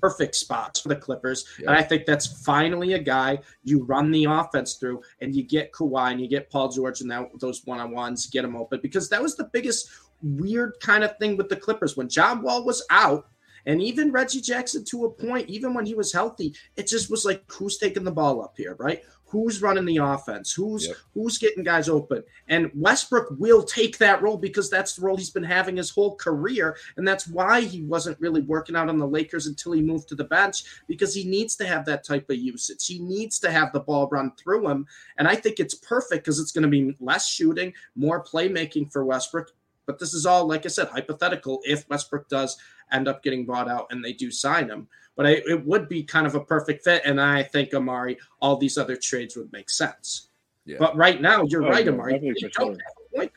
[0.00, 1.44] perfect spot for the Clippers.
[1.58, 1.70] Yeah.
[1.70, 5.72] And I think that's finally a guy you run the offense through and you get
[5.72, 8.80] Kawhi and you get Paul George and that those one on ones, get them open.
[8.82, 9.90] Because that was the biggest
[10.22, 11.96] weird kind of thing with the Clippers.
[11.96, 13.28] When John Wall was out,
[13.66, 17.26] and even Reggie Jackson to a point, even when he was healthy, it just was
[17.26, 19.02] like, who's taking the ball up here, right?
[19.30, 20.52] Who's running the offense?
[20.52, 20.96] Who's Yep.
[21.14, 22.24] who's getting guys open?
[22.48, 26.16] And Westbrook will take that role because that's the role he's been having his whole
[26.16, 30.08] career, and that's why he wasn't really working out on the Lakers until he moved
[30.08, 32.86] to the bench because he needs to have that type of usage.
[32.86, 34.86] He needs to have the ball run through him,
[35.18, 39.04] and I think it's perfect because it's going to be less shooting, more playmaking for
[39.04, 39.52] Westbrook.
[39.86, 41.60] But this is all, like I said, hypothetical.
[41.64, 42.58] If Westbrook does
[42.92, 44.88] end up getting bought out and they do sign him.
[45.18, 47.02] But I, it would be kind of a perfect fit.
[47.04, 50.28] And I think Amari, all these other trades would make sense.
[50.64, 50.76] Yeah.
[50.78, 52.12] But right now, you're Oh, right, yeah, Amari.
[52.12, 52.84] definitely They don't sure.
[52.86, 53.32] have a point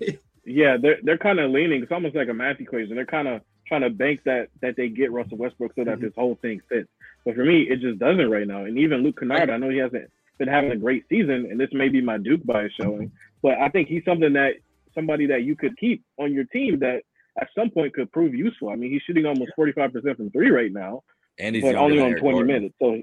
[0.00, 0.18] guard.
[0.46, 1.82] Yeah, they're they're kind of leaning.
[1.82, 2.94] It's almost like a math equation.
[2.96, 6.02] They're kind of trying to bank that that they get Russell Westbrook so that Mhm.
[6.02, 6.90] this whole thing fits.
[7.24, 8.64] But for me, it just doesn't right now.
[8.64, 11.72] And even Luke Kennard, I know he hasn't been having a great season, and this
[11.72, 14.56] may be my Duke bias showing, but I think he's something that
[14.94, 17.04] somebody that you could keep on your team that
[17.40, 18.68] at some point could prove useful.
[18.70, 21.02] I mean, he's shooting almost forty five percent from three right now,
[21.38, 22.46] And he's but only on 20 Gordon.
[22.46, 22.74] minutes.
[22.80, 23.02] So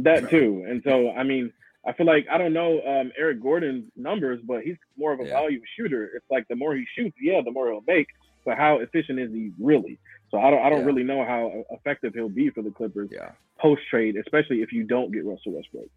[0.00, 0.30] that Right.
[0.30, 0.64] too.
[0.68, 1.52] And so, I mean,
[1.86, 5.24] I feel like I don't know um, Eric Gordon's numbers, but he's more of a
[5.26, 5.34] Yeah.
[5.34, 6.10] volume shooter.
[6.14, 8.06] It's like the more he shoots, yeah, the more he'll make.
[8.44, 9.98] But how efficient is he really?
[10.30, 10.86] So I don't, I don't Yeah.
[10.86, 13.32] really know how effective he'll be for the Clippers Yeah.
[13.58, 15.88] post trade, especially if you don't get Russell Westbrook.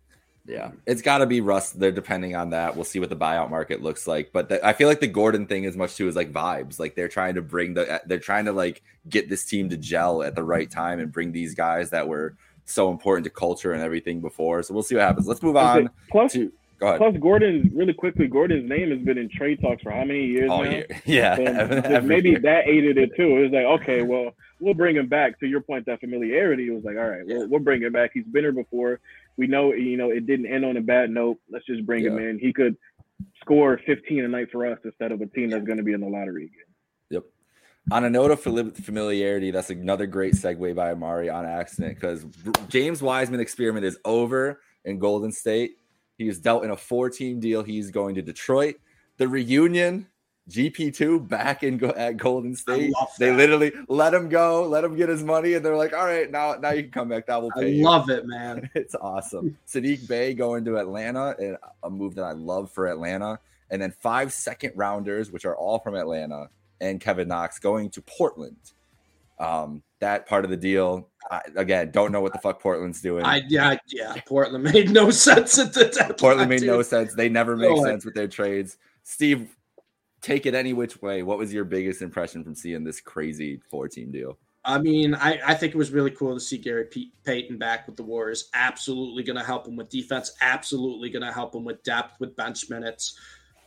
[0.45, 1.71] Yeah, it's got to be Russ.
[1.71, 2.75] They're depending on that.
[2.75, 4.31] We'll see what the buyout market looks like.
[4.33, 6.79] But the, I feel like the Gordon thing as much too is like vibes.
[6.79, 9.77] Like they're trying to bring the, uh, they're trying to like get this team to
[9.77, 13.71] gel at the right time and bring these guys that were so important to culture
[13.71, 14.61] and everything before.
[14.63, 15.27] So we'll see what happens.
[15.27, 16.97] Let's move on Plus, to go ahead.
[16.97, 20.49] plus Gordon, really quickly, Gordon's name has been in trade talks for how many years
[20.51, 20.71] All now?
[20.71, 21.35] year, yeah.
[21.89, 22.39] So maybe year.
[22.39, 23.37] that aided it too.
[23.37, 25.39] It was like, okay, well, we'll bring him back.
[25.39, 27.37] To your point, that familiarity was like, all right, Yeah.
[27.39, 28.11] we'll, we'll bring him back.
[28.13, 28.99] He's been here before.
[29.37, 31.37] We know, you know, it didn't end on a bad note.
[31.49, 32.39] Let's just bring him in.
[32.39, 32.77] He could
[33.41, 36.01] score 15 a night for us instead of a team that's going to be in
[36.01, 36.65] the lottery again.
[37.09, 37.23] Yep.
[37.91, 42.25] On a note of familiarity, that's another great segue by Amari on accident because
[42.69, 45.77] James Wiseman experiment is over in Golden State.
[46.17, 47.63] He was dealt in a four-team deal.
[47.63, 48.75] He's going to Detroit.
[49.17, 50.07] The reunion,
[50.49, 52.91] GP2 back in go- at Golden State.
[53.17, 56.29] They literally let him go, let him get his money, and they're like, "All right,
[56.29, 57.27] now now you can come back.
[57.27, 58.69] That will I pay you." love it, man.
[58.75, 59.57] It's awesome.
[59.67, 63.39] Sadiq Bey going to Atlanta, and a move that I love for Atlanta.
[63.69, 66.49] And then five second rounders, which are all from Atlanta,
[66.81, 68.57] and Kevin Knox going to Portland.
[69.39, 73.25] Um, that part of the deal, I, again, don't know what the fuck Portland's doing.
[73.25, 74.15] I yeah yeah.
[74.27, 76.17] Portland made no sense at the deadline.
[76.17, 76.67] Portland made dude.
[76.67, 77.15] no sense.
[77.15, 77.83] They never make ahead.
[77.83, 78.77] sense with their trades.
[79.03, 79.55] Steve,
[80.23, 81.21] take it any which way.
[81.21, 84.39] What was your biggest impression from seeing this crazy four team deal?
[84.65, 87.85] I mean, I, I think it was really cool to see Gary P- Payton back
[87.85, 88.49] with the Warriors.
[88.53, 90.31] Absolutely going to help him with defense.
[90.39, 93.19] Absolutely going to help him with depth, with bench minutes.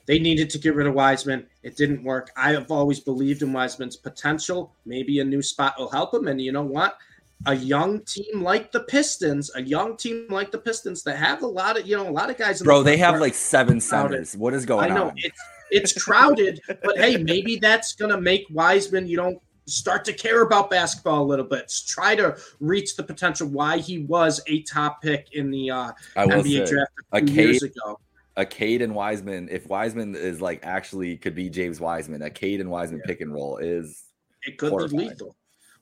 [0.06, 1.46] They needed to get rid of Wiseman.
[1.62, 2.30] It didn't work.
[2.34, 4.72] I have always believed in Wiseman's potential.
[4.86, 6.28] Maybe a new spot will help him.
[6.28, 6.96] And you know what?
[7.44, 11.46] A young team like the Pistons, a young team like the Pistons that have a
[11.46, 12.62] lot of, you know, a lot of guys.
[12.62, 14.34] in Bro, the they have like seven centers.
[14.34, 15.14] What is I going know on?
[15.16, 15.38] it's
[15.70, 20.70] it's crowded, but hey, maybe that's gonna make Wiseman, you know, start to care about
[20.70, 21.72] basketball a little bit.
[21.88, 26.26] Try to reach the potential why he was a top pick in the uh, I
[26.26, 27.98] NBA say, draft a few years ago.
[28.36, 32.60] a Cade and Wiseman, if Wiseman is like actually could be James Wiseman, a Cade
[32.60, 34.04] and Wiseman pick and roll is
[34.46, 34.98] It could horrifying.
[35.04, 35.36] be lethal.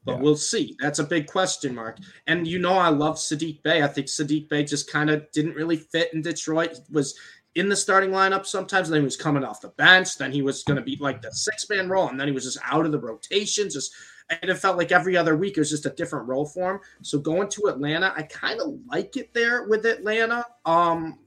[0.07, 0.21] But Yeah.
[0.21, 0.77] we'll see.
[0.81, 1.97] That's a big question mark.
[2.27, 3.83] And you know, I love Sadiq Bey.
[3.83, 6.73] I think Sadiq Bey just kind of didn't really fit in Detroit.
[6.75, 7.19] He was
[7.55, 8.89] in the starting lineup sometimes.
[8.89, 10.17] Then he was coming off the bench.
[10.17, 12.45] Then he was going to be like the six man role, and then he was
[12.45, 13.71] just out of the rotation.
[13.71, 13.95] Just
[14.31, 16.81] and it felt like every other week it was just a different role for him.
[17.03, 20.47] So going to Atlanta, I kind of like it there with Atlanta.
[20.65, 21.19] Um,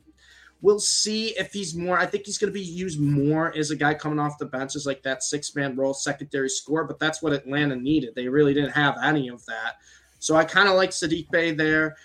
[0.61, 1.99] we'll see if he's more.
[1.99, 4.75] I think he's going to be used more as a guy coming off the bench
[4.75, 6.85] as like that six man role, secondary score.
[6.85, 8.15] But that's what Atlanta needed.
[8.15, 9.75] They really didn't have any of that.
[10.19, 11.95] So I kind of like Sadiq Bey there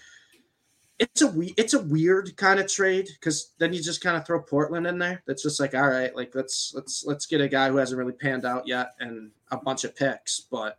[1.02, 4.24] it's a we it's a weird kind of trade because then you just kind of
[4.24, 5.22] throw Portland in there.
[5.26, 8.12] That's just like all right, like let's let's let's get a guy who hasn't really
[8.12, 10.40] panned out yet and a bunch of picks.
[10.40, 10.78] But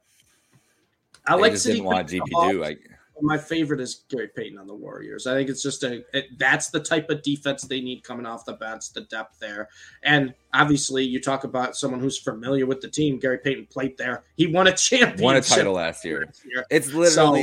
[1.27, 2.59] I They like City didn't want GP2.
[2.59, 2.79] Like,
[3.21, 5.27] my favorite is Gary Payton on the Warriors.
[5.27, 8.45] I think it's just a it, that's the type of defense they need coming off
[8.45, 9.69] the bench, the depth there.
[10.03, 13.19] And obviously, you talk about someone who's familiar with the team.
[13.19, 14.23] Gary Payton played there.
[14.37, 15.19] He won a championship.
[15.21, 16.25] won a title last year.
[16.25, 16.65] last year.
[16.69, 17.35] It's So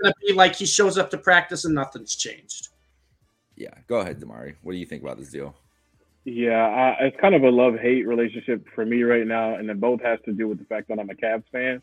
[0.00, 2.68] literally it's gonna be like he shows up to practice and nothing's changed.
[3.56, 3.74] yeah.
[3.88, 4.54] Go ahead, Damari.
[4.62, 5.54] What do you think about this deal?
[6.24, 6.66] Yeah,
[7.00, 10.00] I, it's kind of a love hate relationship for me right now, and it both
[10.02, 11.82] has to do with the fact that I'm a Cavs fan.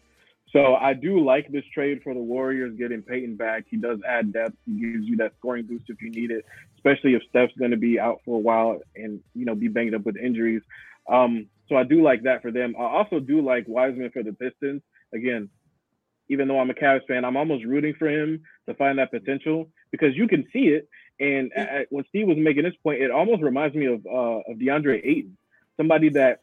[0.53, 3.65] So I do like this trade for the Warriors getting Payton back.
[3.69, 4.55] He does add depth.
[4.65, 6.45] He gives you that scoring boost if you need it,
[6.75, 9.93] especially if Steph's going to be out for a while and you know be banged
[9.93, 10.61] up with injuries.
[11.07, 12.75] Um, so I do like that for them.
[12.79, 14.81] I also do like Wiseman for the Pistons.
[15.13, 15.49] Again,
[16.29, 19.69] even though I'm a Cavs fan, I'm almost rooting for him to find that potential
[19.91, 20.87] because you can see it.
[21.19, 21.51] And
[21.89, 25.37] when Steve was making this point, it almost reminds me of uh, of DeAndre Ayton,
[25.77, 26.41] somebody that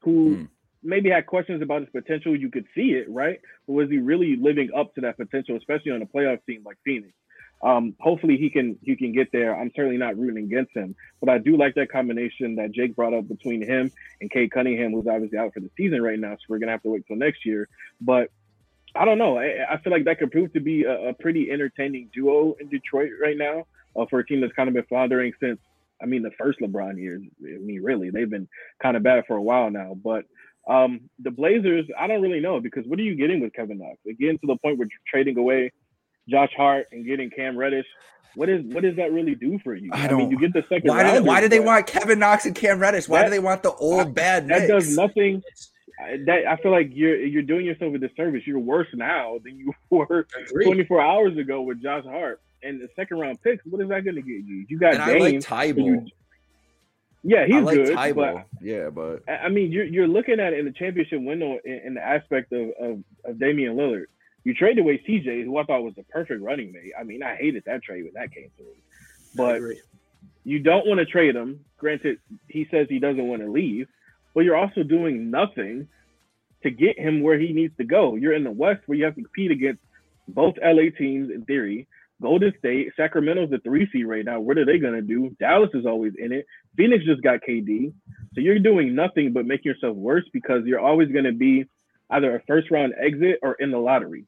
[0.00, 0.44] who Hmm.
[0.82, 2.34] maybe had questions about his potential.
[2.36, 3.40] You could see it, right?
[3.66, 6.78] But was he really living up to that potential, especially on a playoff team like
[6.84, 7.12] Phoenix?
[7.60, 9.54] Um, hopefully he can he can get there.
[9.56, 13.14] I'm certainly not rooting against him, but I do like that combination that Jake brought
[13.14, 16.34] up between him and Cade Cunningham, who's obviously out for the season right now.
[16.34, 17.68] So we're gonna have to wait till next year.
[18.00, 18.30] But
[18.94, 19.38] I don't know.
[19.38, 22.68] I, I feel like that could prove to be a, a pretty entertaining duo in
[22.68, 23.66] Detroit right now
[23.96, 25.58] uh, for a team that's kind of been floundering since
[26.02, 27.22] I mean the first LeBron years.
[27.42, 28.48] I mean, really, they've been
[28.82, 29.96] kind of bad for a while now.
[30.02, 30.24] But
[30.68, 33.98] um, the Blazers, I don't really know because what are you getting with Kevin Knox?
[34.08, 35.72] Again, to the point where you're trading away
[36.28, 37.86] Josh Hart and getting Cam Reddish.
[38.34, 39.90] What is what does that really do for you?
[39.92, 40.88] I mean, don't- you get the second.
[40.88, 43.08] Why did rounders, why did they want Kevin Knox and Cam Reddish?
[43.08, 45.42] Why That- do they want the old bad that does nothing.
[46.00, 48.46] I- That I feel like you're you're doing yourself a disservice.
[48.46, 50.26] You're worse now than you were
[50.64, 53.64] 24 hours ago with Josh Hart and the second round picks.
[53.66, 54.64] What is that going to get you?
[54.68, 55.34] You got and I like.
[55.84, 56.06] You-
[57.24, 57.96] yeah, he's like good.
[58.14, 61.58] But yeah, but I I mean, you're you're looking at it in the championship window
[61.64, 64.06] in, in the aspect of, of of Damian Lillard.
[64.44, 66.92] You traded away CJ, who I thought was the perfect running mate.
[66.98, 68.66] I mean, I hated that trade when that came through.
[69.34, 69.60] But
[70.44, 71.64] you don't want to trade him.
[71.76, 73.88] Granted, he says he doesn't want to leave,
[74.38, 75.88] but you're also doing nothing
[76.62, 78.14] to get him where he needs to go.
[78.14, 79.82] You're in the West where you have to compete against
[80.28, 81.88] both LA teams in theory.
[82.22, 84.38] Golden State, Sacramento's the three seed right now.
[84.38, 85.34] What are they gonna do?
[85.40, 86.46] Dallas is always in it.
[86.76, 87.92] Phoenix just got KD,
[88.32, 91.64] so you're doing nothing but making yourself worse because you're always gonna be
[92.10, 94.24] either a first round exit or in the lottery.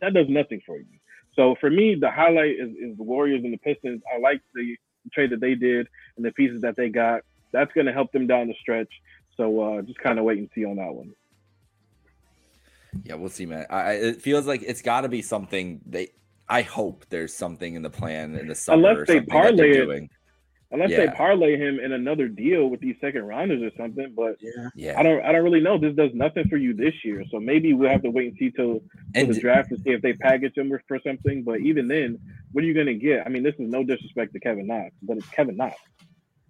[0.00, 0.86] That does nothing for you.
[1.34, 4.00] So for me, the highlight is, is the Warriors and the Pistons.
[4.10, 4.76] I like the
[5.12, 7.20] trade that they did and the pieces that they got.
[7.52, 8.92] That's going to help them down the stretch.
[9.36, 11.12] So uh, just kind of wait and see on that one.
[13.04, 13.66] yeah, we'll see, man.
[13.70, 15.80] I, it feels like it's got to be something.
[15.86, 16.08] They,
[16.48, 18.76] I hope there's something in the plan in the summer.
[18.78, 20.10] Unless or they something that they're parlay it.
[20.72, 24.68] Unless they parlay him in another deal with these second rounders or something, but Yeah.
[24.76, 25.78] Yeah, I don't I don't really know.
[25.78, 27.24] This does nothing for you this year.
[27.30, 28.82] So maybe we'll have to wait and see till, till
[29.14, 31.42] and the draft to see if they package him for something.
[31.42, 32.18] But even then,
[32.52, 33.26] what are you gonna get?
[33.26, 35.76] I mean, this is no disrespect to Kevin Knox, but it's Kevin Knox.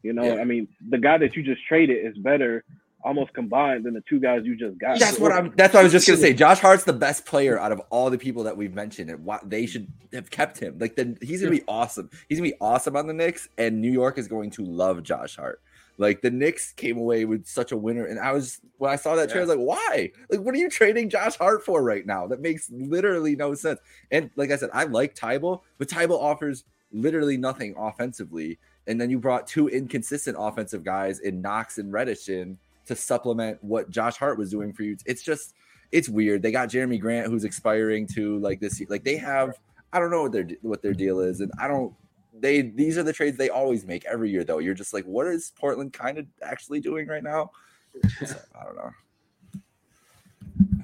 [0.03, 0.41] You know, Yeah.
[0.41, 2.65] I mean, the guy that you just traded is better
[3.03, 4.99] almost combined than the two guys you just got.
[4.99, 5.53] That's what I'm.
[5.57, 6.35] That's what I was just gonna say.
[6.35, 9.39] Josh Hart's the best player out of all the people that we've mentioned, and why
[9.43, 10.79] they should have kept him.
[10.79, 12.11] Like, then he's gonna be awesome.
[12.29, 15.37] He's gonna be awesome on the Knicks, and New York is going to love Josh
[15.37, 15.63] Hart.
[15.99, 19.17] Like the Knicks came away with such a winner, and I was when I saw
[19.17, 20.11] that trade, I was like, why?
[20.31, 22.27] Like, what are you trading Josh Hart for right now?
[22.27, 23.81] That makes literally no sense.
[24.11, 28.59] And like I said, I like Thybulle, but Thybulle offers literally nothing offensively.
[28.87, 33.63] And then you brought two inconsistent offensive guys in Knox and Reddish in to supplement
[33.63, 34.97] what Josh Hart was doing for you.
[35.07, 35.55] It's just
[35.93, 36.43] it's weird.
[36.43, 39.55] They got Jerami Grant who's expiring to like this like they have
[39.93, 41.95] I don't know what their what their deal is and I don't
[42.33, 44.59] they these are the trades they always make every year though.
[44.59, 47.51] You're just like what is Portland kind of actually doing right now?
[48.25, 48.93] So, I don't know.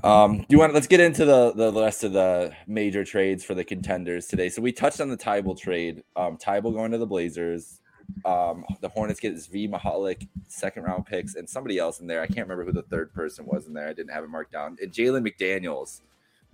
[0.05, 3.55] Um, do you want let's get into the the rest of the major trades for
[3.55, 4.49] the contenders today.
[4.49, 6.03] So we touched on the Thybulle trade.
[6.15, 7.81] Um, Thybulle going to the Blazers.
[8.25, 12.21] Um, the Hornets get Svi Mykhailiuk second round picks and somebody else in there.
[12.21, 13.89] I can't remember who the third person was in there.
[13.89, 14.77] I didn't have it marked down.
[14.81, 16.01] And Jalen McDaniels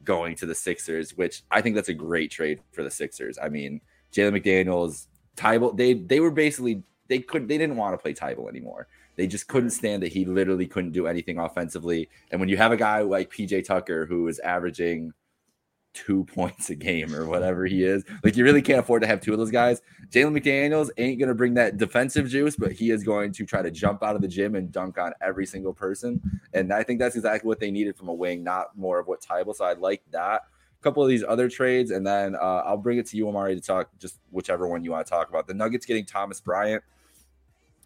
[0.04, 3.38] going to the Sixers, which I think that's a great trade for the Sixers.
[3.42, 3.80] I mean,
[4.12, 8.48] Jalen McDaniels, Thybulle, they they were basically they could they didn't want to play Thybulle
[8.48, 8.88] anymore.
[9.16, 12.08] They just couldn't stand that he literally couldn't do anything offensively.
[12.30, 15.12] And when you have a guy like PJ Tucker who is averaging
[15.94, 18.04] two points a game or whatever he is.
[18.22, 19.82] Like you really can't afford to have two of those guys.
[20.10, 23.70] Jalen McDaniels ain't gonna bring that defensive juice, but he is going to try to
[23.70, 26.20] jump out of the gym and dunk on every single person.
[26.52, 29.20] And I think that's exactly what they needed from a wing, not more of what
[29.20, 29.54] Thybulle.
[29.54, 30.42] So I like that.
[30.78, 33.54] A couple of these other trades, and then uh, I'll bring it to you, Amari,
[33.54, 35.46] to talk just whichever one you want to talk about.
[35.46, 36.82] The Nuggets getting Thomas Bryant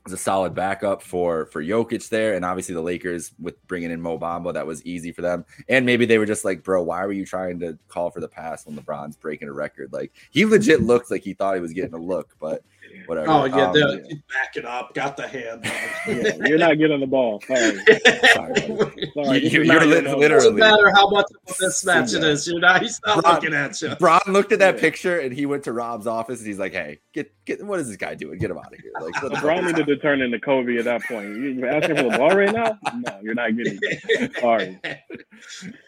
[0.07, 4.01] was a solid backup for for Jokic there, and obviously the Lakers with bringing in
[4.01, 5.45] Mo Bamba, that was easy for them.
[5.69, 8.29] And maybe they were just like, bro, why were you trying to call for the
[8.29, 9.93] pass when LeBron's breaking a record?
[9.93, 12.63] Like he legit looked like he thought he was getting a look, but
[13.07, 13.31] whatever.
[13.31, 14.17] Oh yeah, um, the, yeah.
[14.33, 15.65] back it up, got the hand.
[16.09, 17.41] yeah, you're not getting the ball.
[17.47, 17.79] Sorry,
[18.35, 19.49] sorry, sorry.
[19.49, 20.29] You, are li- literally.
[20.29, 22.47] Doesn't matter how much of a mismatch it is.
[22.47, 22.83] You're not.
[22.83, 23.95] He's not Bron, looking at you.
[23.97, 24.81] Bron looked at that yeah.
[24.81, 27.65] picture and he went to Rob's office and he's like, "Hey, get get.
[27.65, 28.39] What is this guy doing?
[28.39, 31.37] Get him out of here!" Like, Bron needed to turn into Kobe at that point.
[31.37, 32.79] You're asking for the ball right now?
[32.95, 33.79] No, you're not getting.
[33.83, 34.37] It.
[34.41, 34.79] Sorry.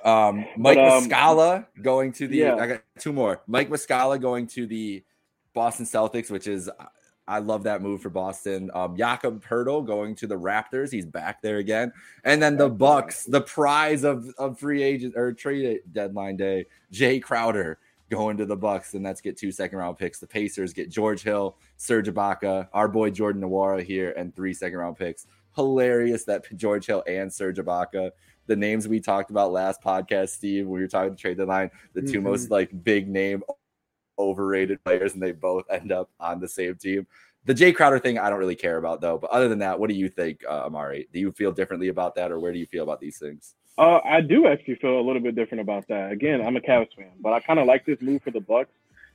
[0.05, 2.37] Um, Mike but, um, Muscala going to the.
[2.37, 2.57] Yeah.
[2.57, 3.43] I got two more.
[3.47, 5.05] Mike Muscala going to the
[5.55, 6.71] Boston Celtics, which is
[7.29, 8.71] I love that move for Boston.
[8.75, 10.91] Um, Jakob Poeltl going to the Raptors.
[10.91, 11.93] He's back there again.
[12.25, 17.23] And then the Bucks, the prize of, of free agent or trade deadline day, Jae
[17.23, 17.79] Crowder
[18.11, 18.95] going to the Bucks.
[18.95, 20.19] And let's get two second round picks.
[20.19, 24.79] The Pacers get George Hill, Serge Ibaka, our boy Jordan Nwora here, and three second
[24.79, 25.27] round picks.
[25.55, 28.11] Hilarious that George Hill and Serge Ibaka,
[28.47, 31.71] the names we talked about last podcast, Steve, when we were talking the trade deadline,
[31.93, 32.23] the 2 mm-hmm.
[32.23, 33.43] most like big name
[34.19, 37.07] overrated players and they both end up on the same team.
[37.45, 39.19] The Jae Crowder thing, I don't really care about though.
[39.19, 41.09] But other than that, what do you think, uh, Amari?
[41.13, 43.55] Do you feel differently about that, or where do you feel about these things?
[43.79, 46.11] Uh, I do actually feel a little bit different about that.
[46.11, 48.71] Again, I'm a Cavs fan, but I kind of like this move for the Bucks.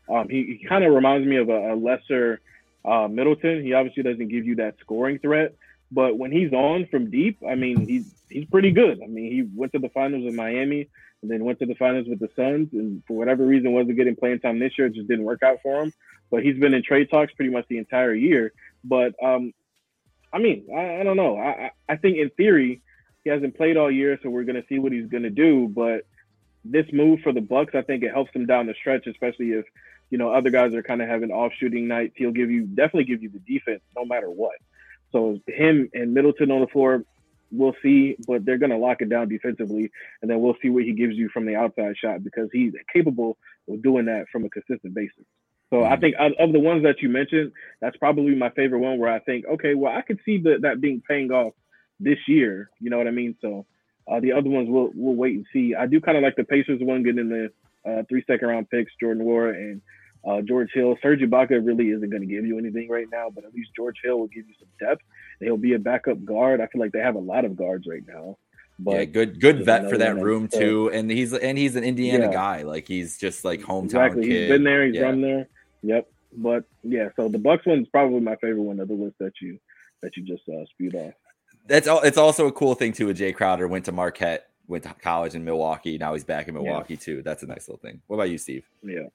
[0.10, 2.40] Um, he, he kind of reminds me of a, a lesser
[2.86, 3.62] uh, Middleton.
[3.62, 5.54] He obviously doesn't give you that scoring threat,
[5.92, 9.02] but when he's on from deep, I mean, he's he's pretty good.
[9.04, 10.88] I mean, he went to the finals in Miami
[11.24, 14.16] and then went to the finals with the Suns, and for whatever reason wasn't getting
[14.16, 14.88] playing time this year.
[14.88, 15.94] It just didn't work out for him.
[16.30, 18.52] But he's been in trade talks pretty much the entire year.
[18.84, 19.54] But um,
[20.32, 21.38] I mean, I, I don't know.
[21.38, 22.82] I, I think in theory
[23.24, 25.70] he hasn't played all year, so we're gonna see what he's gonna do.
[25.70, 26.06] But
[26.66, 29.66] this move for the Bucks, I think it helps him down the stretch, especially if
[30.10, 32.16] you know other guys are kind of having off shooting nights.
[32.18, 34.56] He'll give you definitely give you the defense no matter what.
[35.14, 37.06] So him and Middleton on the floor
[37.54, 39.92] we'll see, but they're going to lock it down defensively,
[40.22, 43.38] and then we'll see what he gives you from the outside shot because he's capable
[43.70, 45.26] of doing that from a consistent basis.
[45.70, 45.94] So mm-hmm.
[45.94, 47.52] I think of the ones that you mentioned,
[47.82, 50.82] that's probably my favorite one where I think, okay, well, I could see that that
[50.82, 51.54] being paying off
[52.00, 52.70] this year.
[52.80, 53.36] You know what I mean?
[53.42, 53.66] So
[54.08, 55.76] uh, the other ones we'll we'll wait and see.
[55.76, 57.52] I do kind of like the Pacers one getting the
[57.90, 59.82] uh, three second round picks, Jordan Nwora and
[60.26, 60.98] uh, George Hill.
[61.02, 63.98] Serge Ibaka really isn't going to give you anything right now, but at least George
[64.04, 65.02] Hill will give you some depth.
[65.40, 66.62] He'll be a backup guard.
[66.62, 68.38] I feel like they have a lot of guards right now.
[68.80, 70.90] But yeah, good good vet for that room too.
[70.92, 72.32] And he's and he's an Indiana yeah.
[72.32, 72.62] guy.
[72.64, 74.24] Like he's just like hometown exactly.
[74.24, 74.42] Kid.
[74.42, 74.86] He's been there.
[74.86, 75.02] He's yeah.
[75.02, 75.48] run there.
[75.84, 76.10] Yep.
[76.36, 79.60] But yeah, so the Bucks one's probably my favorite one of the list that you
[80.02, 81.14] that you just uh, spewed off.
[81.68, 82.02] That's all.
[82.02, 83.08] It's also a cool thing too.
[83.08, 85.98] With Jae Crowder went to Marquette, went to college in Milwaukee.
[85.98, 87.00] Now he's back in Milwaukee yeah.
[87.00, 87.22] too.
[87.22, 88.02] That's a nice little thing.
[88.08, 88.66] What about you, Steve?
[88.82, 89.08] Yeah.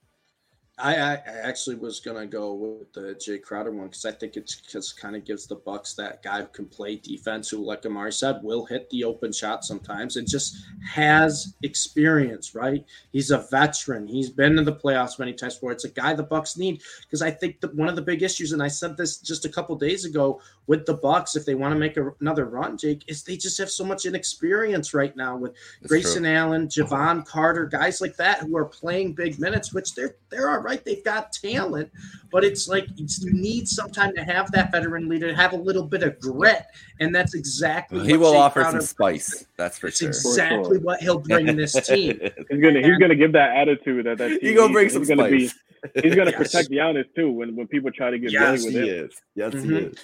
[0.78, 4.56] I, I actually was gonna go with the Jae Crowder one because I think it's
[4.56, 8.12] just kind of gives the Bucks that guy who can play defense, who, like Amari
[8.12, 10.56] said, will hit the open shot sometimes, and just
[10.86, 12.54] has experience.
[12.54, 12.84] Right?
[13.12, 14.06] He's a veteran.
[14.06, 15.72] He's been in the playoffs many times before.
[15.72, 18.52] It's a guy the Bucks need because I think that one of the big issues,
[18.52, 21.72] and I said this just a couple days ago with the Bucks, if they want
[21.72, 25.34] to make a, another run, Jake, is they just have so much inexperience right now
[25.34, 26.32] with That's Grayson true.
[26.32, 30.58] Allen, Jevon Carter, guys like that who are playing big minutes, which they're they're all
[30.58, 30.84] right.
[30.84, 31.90] They've got talent,
[32.30, 35.56] but it's like it's, you need some time to have that veteran leader, have a
[35.56, 36.66] little bit of grit,
[37.00, 39.46] and that's exactly what he will Jay offer Crowder some spice.
[39.56, 40.08] That's for sure.
[40.08, 40.80] Exactly for sure.
[40.80, 42.20] what he'll bring this team.
[42.20, 45.28] he's gonna he's gonna give that attitude that that he gonna bring some he's gonna
[45.28, 45.54] spice.
[45.94, 46.52] Be, he's gonna yes.
[46.52, 49.06] protect Giannis too when when people try to get yes, with he him.
[49.06, 49.22] Is.
[49.34, 49.70] Yes, mm-hmm.
[49.70, 49.98] he is.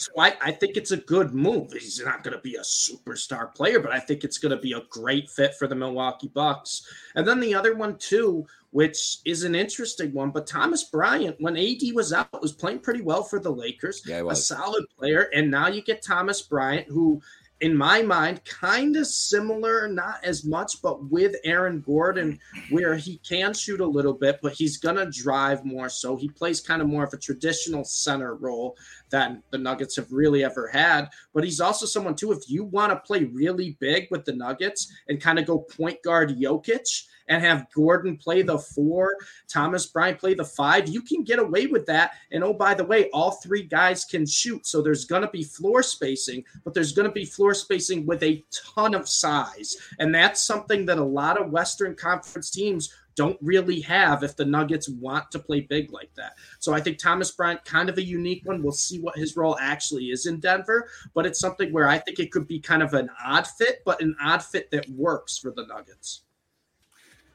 [0.00, 1.72] So I, I think it's a good move.
[1.72, 4.72] He's not going to be a superstar player, but I think it's going to be
[4.72, 6.86] a great fit for the Milwaukee Bucks.
[7.14, 11.56] And then the other one too, which is an interesting one, but Thomas Bryant, when
[11.56, 14.02] AD was out, was playing pretty well for the Lakers.
[14.06, 15.28] Yeah, a solid player.
[15.34, 17.20] And now you get Thomas Bryant, who
[17.60, 22.38] in my mind, kind of similar, not as much, but with Aaron Gordon,
[22.70, 25.88] where he can shoot a little bit, but he's going to drive more.
[25.88, 28.76] So he plays kind of more of a traditional center role
[29.10, 31.08] than the Nuggets have really ever had.
[31.34, 34.90] But he's also someone, too, if you want to play really big with the Nuggets
[35.08, 39.16] and kind of go point guard Jokic and have Gordon play the four,
[39.48, 42.14] Thomas Bryant play the five, you can get away with that.
[42.32, 44.66] And oh, by the way, all three guys can shoot.
[44.66, 48.22] So there's going to be floor spacing, but there's going to be floor spacing with
[48.22, 49.76] a ton of size.
[49.98, 54.44] And that's something that a lot of Western Conference teams don't really have if the
[54.44, 56.32] Nuggets want to play big like that.
[56.58, 58.62] So I think Thomas Bryant, kind of a unique one.
[58.62, 62.18] We'll see what his role actually is in Denver, but it's something where I think
[62.18, 65.50] it could be kind of an odd fit, but an odd fit that works for
[65.50, 66.22] the Nuggets.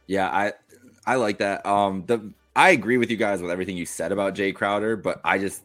[0.08, 0.54] Yeah, I
[1.06, 1.66] I like that.
[1.66, 5.20] Um, the I agree with you guys with everything you said about Jae Crowder, but
[5.24, 5.64] I just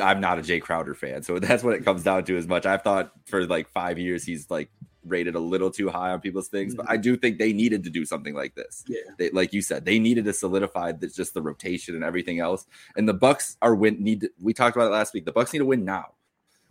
[0.00, 2.36] I'm not a Jae Crowder fan, so that's what it comes down to.
[2.36, 4.70] As much I've thought for like five years he's like
[5.04, 7.90] rated a little too high on people's things, but I do think they needed to
[7.90, 8.84] do something like this.
[8.86, 12.38] Yeah, they, like you said, they needed to solidify this, just the rotation and everything
[12.40, 12.66] else.
[12.96, 14.02] And the Bucks are win.
[14.02, 15.24] Need to, we talked about it last week.
[15.24, 16.12] The Bucks need to win now.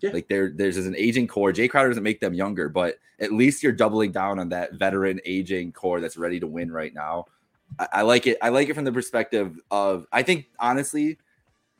[0.01, 0.11] Yeah.
[0.11, 1.51] Like there, there's an aging core.
[1.51, 5.19] Jae Crowder doesn't make them younger, but at least you're doubling down on that veteran
[5.25, 7.25] aging core that's ready to win right now.
[7.79, 8.37] I, I like it.
[8.41, 11.17] I like it from the perspective of I think honestly,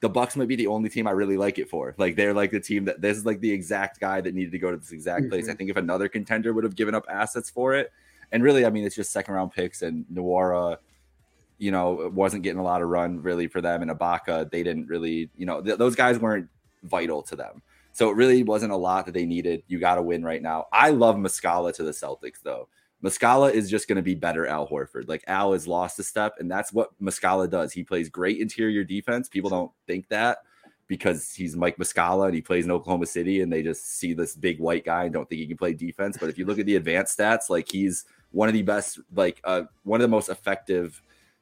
[0.01, 1.93] the Bucks might be the only team I really like it for.
[1.97, 4.59] Like they're like the team that this is like the exact guy that needed to
[4.59, 5.43] go to this exact place.
[5.43, 5.51] Mm-hmm.
[5.51, 7.91] I think if another contender would have given up assets for it,
[8.31, 10.77] and really, I mean, it's just second round picks and Nwora,
[11.59, 13.81] you know, wasn't getting a lot of run really for them.
[13.83, 16.49] And Ibaka, they didn't really, you know, th- those guys weren't
[16.83, 17.61] vital to them.
[17.93, 19.63] So it really wasn't a lot that they needed.
[19.67, 20.67] You got to win right now.
[20.71, 22.69] I love Muscala to the Celtics though.
[23.03, 25.07] Muscala is just going to be better Al Horford.
[25.07, 27.73] Like Al has lost a step, and that's what Muscala does.
[27.73, 29.27] He plays great interior defense.
[29.27, 30.39] People don't think that
[30.87, 34.35] because he's Mike Muscala and he plays in Oklahoma City, and they just see this
[34.35, 36.17] big white guy and don't think he can play defense.
[36.19, 39.41] But if you look at the advanced stats, like he's one of the best, like
[39.43, 41.01] uh, one of the most effective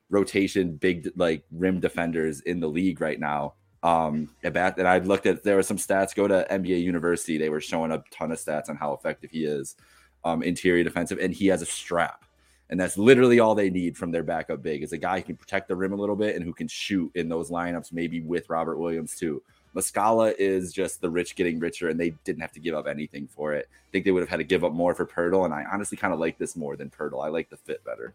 [0.09, 3.53] rotation big like rim defenders in the league right now.
[3.81, 6.15] Um, and I looked at there were some stats.
[6.15, 9.45] Go to NBA University, they were showing a ton of stats on how effective he
[9.45, 9.75] is
[10.23, 12.25] um, interior defensive, and he has a strap.
[12.69, 15.35] And that's literally all they need from their backup big is a guy who can
[15.37, 18.49] protect the rim a little bit and who can shoot in those lineups, maybe with
[18.49, 19.41] Robert Williams too.
[19.75, 23.27] Muscala is just the rich getting richer, and they didn't have to give up anything
[23.27, 23.67] for it.
[23.71, 25.97] I think they would have had to give up more for Poeltl, and I honestly
[25.97, 27.23] kind of like this more than Poeltl.
[27.23, 28.13] I like the fit better.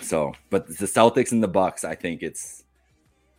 [0.00, 2.64] So, but the Celtics and the Bucks, I think it's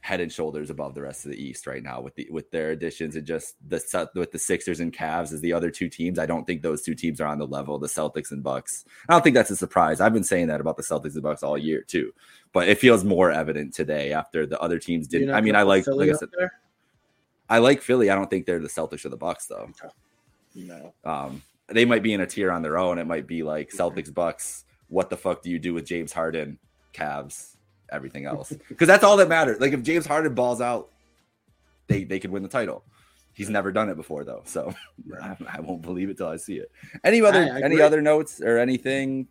[0.04, 2.72] head and shoulders above the rest of the East right now with the with their
[2.72, 6.20] additions and just the with the Sixers and Cavs as the other two teams.
[6.20, 8.84] I don't think those two teams are on the level the Celtics and Bucks.
[9.08, 10.01] I don't think that's a surprise.
[10.01, 12.14] I've been saying that about the Celtics and Bucks all year too,
[12.51, 15.32] but it feels more evident today after the other teams didn't.
[15.32, 16.49] I mean, I like Philly like I said,
[17.49, 18.10] I like Philly.
[18.10, 19.70] I don't think they're the Celtics or the Bucks though.
[20.54, 20.93] No.
[21.06, 22.97] Um, they might be in a tier on their own.
[22.97, 24.66] It might be like Celtics, Bucks.
[24.89, 26.60] What the fuck do you do with James Harden,
[26.93, 27.53] Cavs?
[27.94, 29.60] Everything else because that's all that matters.
[29.60, 30.89] Like if James Harden balls out,
[31.88, 32.84] they they could win the title.
[33.34, 34.74] He's never done it before though, so
[35.22, 36.72] I, I, won't believe it till I see it.
[37.04, 39.28] Any other any other notes or anything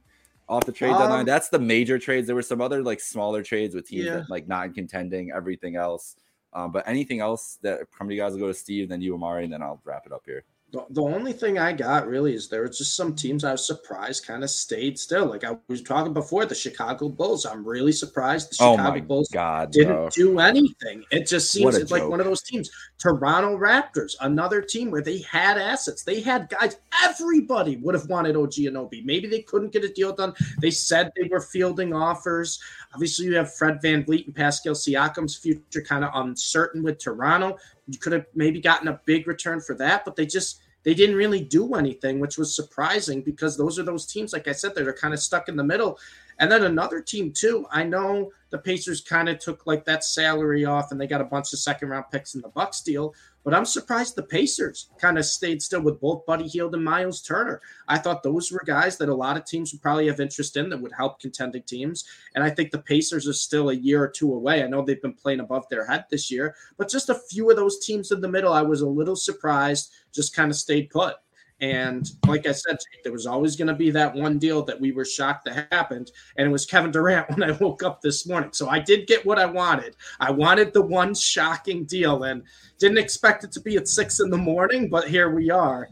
[0.48, 1.26] off the trade um, deadline?
[1.26, 2.26] That's the major trades.
[2.26, 4.16] There were some other like smaller trades with teams yeah.
[4.16, 5.30] that like not contending.
[5.32, 6.16] Everything else,
[6.52, 9.14] um, but anything else that come to you guys will go to Steve, then you
[9.14, 10.44] Amari, and then I'll wrap it up here.
[10.72, 13.66] The, the only thing I got really is there were just some teams I was
[13.66, 15.26] surprised kind of stayed still.
[15.26, 17.46] Like I was talking before, the Chicago Bulls.
[17.46, 20.08] I'm really surprised the oh Chicago oh Bulls God, didn't bro.
[20.10, 21.04] do anything.
[21.10, 22.70] It just seems like one of those teams.
[22.98, 26.04] Toronto Raptors, another team where they had assets.
[26.04, 26.78] They had guys.
[27.04, 29.04] Everybody would have wanted OG Anunoby.
[29.04, 30.32] Maybe they couldn't get a deal done.
[30.60, 32.60] They said they were fielding offers.
[32.94, 37.58] Obviously, you have Fred Van VanVleet and Pascal Siakam's future kind of uncertain with Toronto.
[37.86, 41.16] You could have maybe gotten a big return for that, but they just they didn't
[41.16, 44.86] really do anything, which was surprising because those are those teams, like I said, that
[44.86, 45.98] are kind of stuck in the middle.
[46.42, 47.66] And then another team too.
[47.70, 51.24] I know the Pacers kind of took like that salary off, and they got a
[51.24, 53.14] bunch of second round picks in the Bucks deal.
[53.44, 57.22] But I'm surprised the Pacers kind of stayed still with both Buddy Hield and Miles
[57.22, 57.60] Turner.
[57.86, 60.68] I thought those were guys that a lot of teams would probably have interest in
[60.70, 62.04] that would help contending teams.
[62.34, 64.64] And I think the Pacers are still a year or two away.
[64.64, 67.56] I know they've been playing above their head this year, but just a few of
[67.56, 71.14] those teams in the middle, I was a little surprised, just kind of stayed put.
[71.62, 74.90] And like I said, there was always going to be that one deal that we
[74.90, 76.10] were shocked that happened.
[76.36, 78.50] And it was Kevin Durant when I woke up this morning.
[78.52, 79.94] So I did get what I wanted.
[80.18, 82.42] I wanted the one shocking deal and
[82.78, 85.88] didn't expect it to be at six in the morning, but here we are.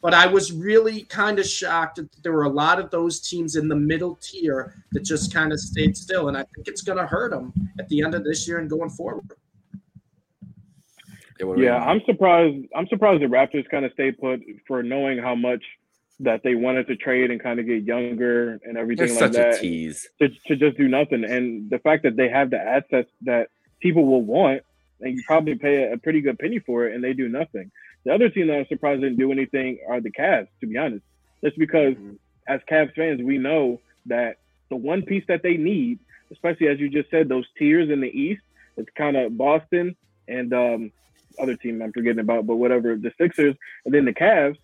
[0.00, 3.56] But I was really kind of shocked that there were a lot of those teams
[3.56, 6.28] in the middle tier that just kind of stayed still.
[6.28, 8.70] And I think it's going to hurt them at the end of this year and
[8.70, 9.30] going forward.
[11.56, 12.66] Yeah, I'm surprised.
[12.74, 15.62] I'm surprised the Raptors kind of stayed put for knowing how much
[16.20, 19.32] that they wanted to trade and kind of get younger and everything They're like such
[19.32, 19.54] that.
[19.54, 20.08] A tease.
[20.20, 23.48] To, to just do nothing, and the fact that they have the assets that
[23.80, 24.62] people will want,
[25.00, 27.70] and you probably pay a, a pretty good penny for it, and they do nothing.
[28.04, 30.48] The other team that I'm surprised didn't do anything are the Cavs.
[30.60, 31.04] To be honest,
[31.42, 32.14] just because mm-hmm.
[32.46, 34.36] as Cavs fans, we know that
[34.68, 35.98] the one piece that they need,
[36.30, 38.42] especially as you just said, those tiers in the East,
[38.76, 39.96] it's kind of Boston
[40.28, 40.92] and um,
[41.40, 44.56] other team I'm forgetting about, but whatever the Sixers and then the Cavs.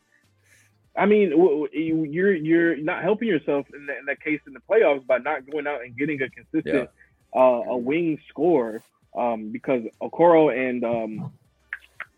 [0.96, 1.30] I mean,
[1.72, 5.48] you're you're not helping yourself in that, in that case in the playoffs by not
[5.50, 6.88] going out and getting a consistent
[7.34, 7.40] yeah.
[7.40, 8.82] uh, a wing score
[9.16, 11.32] um, because Okoro and um,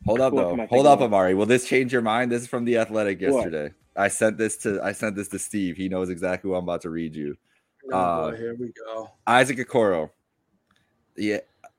[0.07, 1.35] hold up though, hold up, Amari.
[1.35, 2.31] Will this change your mind?
[2.31, 3.65] This is from the Athletic yesterday.
[3.65, 4.05] What?
[4.05, 5.77] I sent this to I sent this to Steve.
[5.77, 7.37] He knows exactly what I'm about to read you.
[7.93, 9.11] Oh, uh, boy, here we go.
[9.27, 10.11] Isaac Okoro.
[11.17, 11.39] Yeah,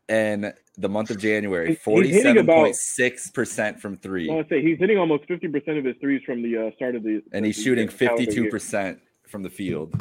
[0.10, 4.30] and the month of January, forty-seven point six percent from three.
[4.30, 6.76] I want to say he's hitting almost fifty percent of his threes from the uh,
[6.76, 7.22] start of the.
[7.32, 9.94] And he's shooting fifty-two percent from the field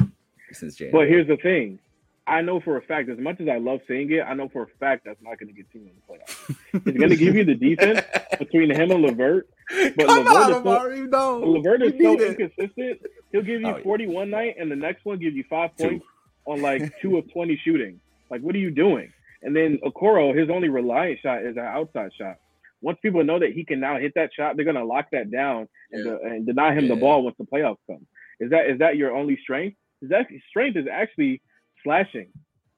[0.51, 1.05] since January.
[1.05, 1.79] But here's the thing:
[2.25, 4.63] I know for a fact, as much as I love seeing it, I know for
[4.63, 6.83] a fact that's not going to get team in the playoffs.
[6.85, 8.01] He's going to give you the defense
[8.39, 9.49] between him and LeVert.
[9.69, 11.39] But Come LeVert on, is Amari, no.
[11.39, 13.01] LeVert is so inconsistent.
[13.31, 14.23] He'll give you oh, 40 yeah.
[14.25, 16.51] night, and the next one gives you five points two.
[16.51, 17.99] on like two of 20 shooting.
[18.29, 19.11] Like, what are you doing?
[19.41, 22.37] And then Okoro, his only reliant shot is an outside shot.
[22.81, 25.31] Once people know that he can now hit that shot, they're going to lock that
[25.31, 26.17] down and, yeah.
[26.23, 26.95] and deny him yeah.
[26.95, 28.05] the ball once the playoffs come.
[28.39, 29.77] Is that is that your only strength?
[30.01, 31.41] Is that strength is actually
[31.83, 32.29] slashing.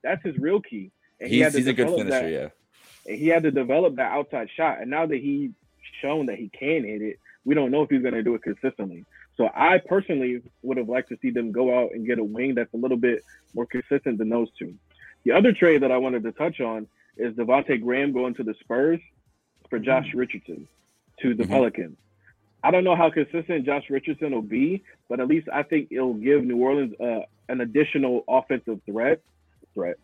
[0.03, 0.91] That's his real key.
[1.19, 2.47] And he's, he he's a good finisher, that, yeah.
[3.07, 4.81] And he had to develop that outside shot.
[4.81, 5.51] And now that he's
[6.01, 8.41] shown that he can hit it, we don't know if he's going to do it
[8.41, 9.05] consistently.
[9.37, 12.55] So I personally would have liked to see them go out and get a wing
[12.55, 14.75] that's a little bit more consistent than those two.
[15.23, 18.55] The other trade that I wanted to touch on is Devonte Graham going to the
[18.61, 18.99] Spurs
[19.69, 20.19] for Josh mm-hmm.
[20.19, 20.67] Richardson
[21.21, 21.51] to the mm-hmm.
[21.51, 21.97] Pelicans.
[22.63, 26.13] I don't know how consistent Josh Richardson will be, but at least I think it'll
[26.13, 29.21] give New Orleans uh, an additional offensive threat.
[29.73, 29.95] Threat.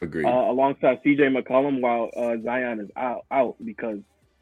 [0.00, 0.26] Agreed.
[0.26, 1.22] Uh, alongside C.J.
[1.24, 3.98] McCollum while uh, Zion is out, out because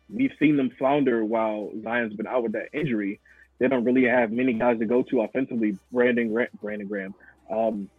[0.08, 3.20] we've seen them flounder while Zion's been out with that injury.
[3.58, 5.76] They don't really have many guys to go to offensively.
[5.92, 7.14] Brandon Grant, Brandon Graham,
[7.50, 7.90] um,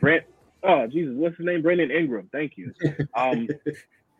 [0.00, 0.24] Brent.
[0.62, 1.62] Oh Jesus, what's his name?
[1.62, 2.28] Brandon Ingram.
[2.32, 2.72] Thank you.
[3.14, 3.48] Um,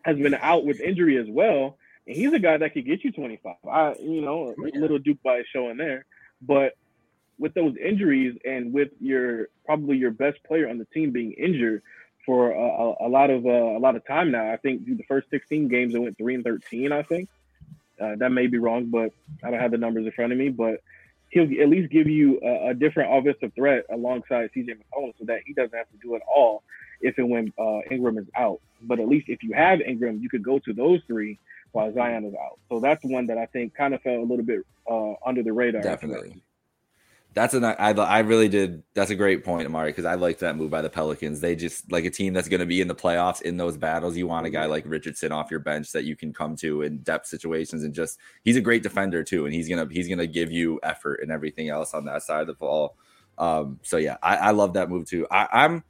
[0.03, 3.13] has been out with injury as well, and he's a guy that could get you
[3.13, 3.55] 25.
[3.71, 6.05] I, you know, a little Duke by showing there,
[6.41, 6.75] but
[7.39, 11.83] with those injuries and with your probably your best player on the team being injured
[12.27, 15.05] for a, a, a lot of uh, a lot of time now, I think the
[15.09, 16.93] first 16 games it went three and 13.
[16.93, 17.29] I think
[18.01, 19.13] uh, that may be wrong, but
[19.43, 20.49] I don't have the numbers in front of me.
[20.49, 20.83] But
[21.33, 25.41] he'll at least give you a, a different offensive threat alongside CJ McCollum, so that
[25.45, 26.63] he doesn't have to do it all
[27.01, 28.61] if and when uh, Ingram is out.
[28.83, 31.39] But at least if you have Ingram, you could go to those three
[31.73, 32.59] while Zion is out.
[32.69, 35.53] So that's one that I think kind of fell a little bit uh, under the
[35.53, 35.83] radar.
[35.83, 36.43] Definitely.
[37.35, 38.83] That's an I I really did.
[38.95, 41.41] That's a great point, Amari, because I liked that move by the Pelicans.
[41.41, 44.17] They just like a team that's going to be in the playoffs in those battles.
[44.17, 46.99] You want a guy like Richardson off your bench that you can come to in
[46.99, 50.53] depth situations and just he's a great defender too, and he's gonna he's gonna give
[50.53, 52.97] you effort and everything else on that side of the ball.
[53.39, 55.27] Um, so yeah, I, I love that move too.
[55.31, 55.85] I, I'm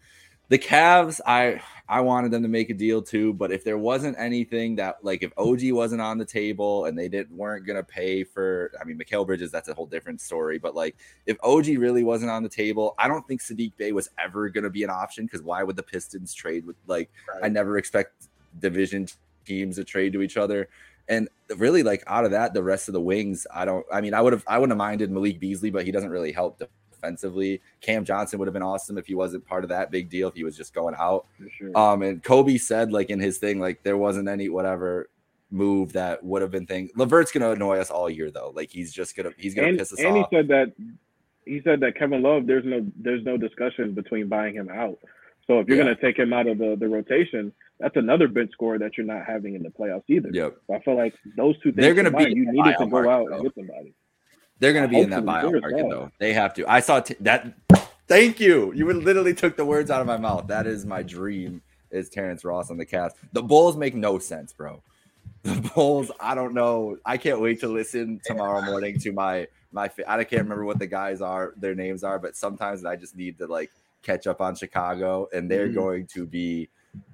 [0.49, 1.61] the Cavs, I
[1.93, 5.23] I wanted them to make a deal too, but if there wasn't anything that like
[5.23, 8.99] if OG wasn't on the table and they didn't weren't gonna pay for, I mean,
[8.99, 10.59] Mikal Bridges, that's a whole different story.
[10.59, 14.09] But like if OG really wasn't on the table, I don't think Sadiq Bey was
[14.19, 17.45] ever gonna be an option because why would the Pistons trade with like right.
[17.45, 18.29] I never expect
[18.59, 19.07] division
[19.45, 20.71] teams to trade to each other.
[21.09, 21.29] And
[21.59, 23.85] really, like out of that, the rest of the wings, I don't.
[23.93, 26.33] I mean, I would have, I wouldn't have minded Malik Beasley, but he doesn't really
[26.33, 26.59] help
[27.03, 27.61] offensively.
[27.81, 30.35] Cam Johnson would have been awesome if he wasn't part of that big deal, if
[30.35, 31.27] he was just going out.
[31.59, 31.77] Sure.
[31.77, 35.09] Um, and Kobe said, like in his thing, like there wasn't any whatever
[35.51, 36.91] move that would have been thing.
[36.97, 38.53] LeVert's gonna annoy us all year though.
[38.55, 40.15] Like he's just gonna he's gonna and, piss us and off.
[40.15, 40.73] And he said that
[41.45, 44.99] he said that Kevin Love, there's no there's no discussion between buying him out.
[45.47, 45.85] So if you're yeah.
[45.85, 49.27] gonna take him out of the, the rotation, that's another bench score that you're not
[49.27, 50.31] having in the playoffs either.
[50.33, 50.57] Yep.
[50.67, 53.29] So I feel like those two things they're gonna be you needed to go out
[53.29, 53.35] though.
[53.35, 53.95] and get somebody.
[54.63, 56.13] They're going to be in that buyout market, though.
[56.21, 56.71] They have to.
[56.71, 57.53] I saw t- that.
[58.07, 58.73] Thank you.
[58.73, 60.47] You literally took the words out of my mouth.
[60.47, 61.61] That is my dream.
[61.91, 63.17] Is Terrence Ross on the cast?
[63.33, 64.81] The Bulls make no sense, bro.
[65.43, 66.13] The Bulls.
[66.21, 66.97] I don't know.
[67.05, 69.91] I can't wait to listen tomorrow morning to my my.
[70.07, 71.55] I can't remember what the guys are.
[71.57, 73.73] Their names are, but sometimes I just need to like
[74.05, 75.75] catch up on Chicago, and they're mm-hmm.
[75.75, 76.69] going to be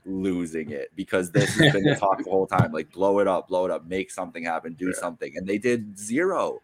[0.05, 2.72] losing it because this has been the talk the whole time.
[2.72, 5.01] Like blow it up, blow it up, make something happen, do yeah.
[5.01, 6.61] something, and they did zero.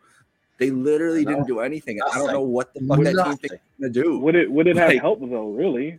[0.58, 2.00] They literally didn't do anything.
[2.02, 4.18] I don't know what the fuck that team thinks to do.
[4.18, 5.50] Would it would it have like, helped though?
[5.50, 5.98] Really?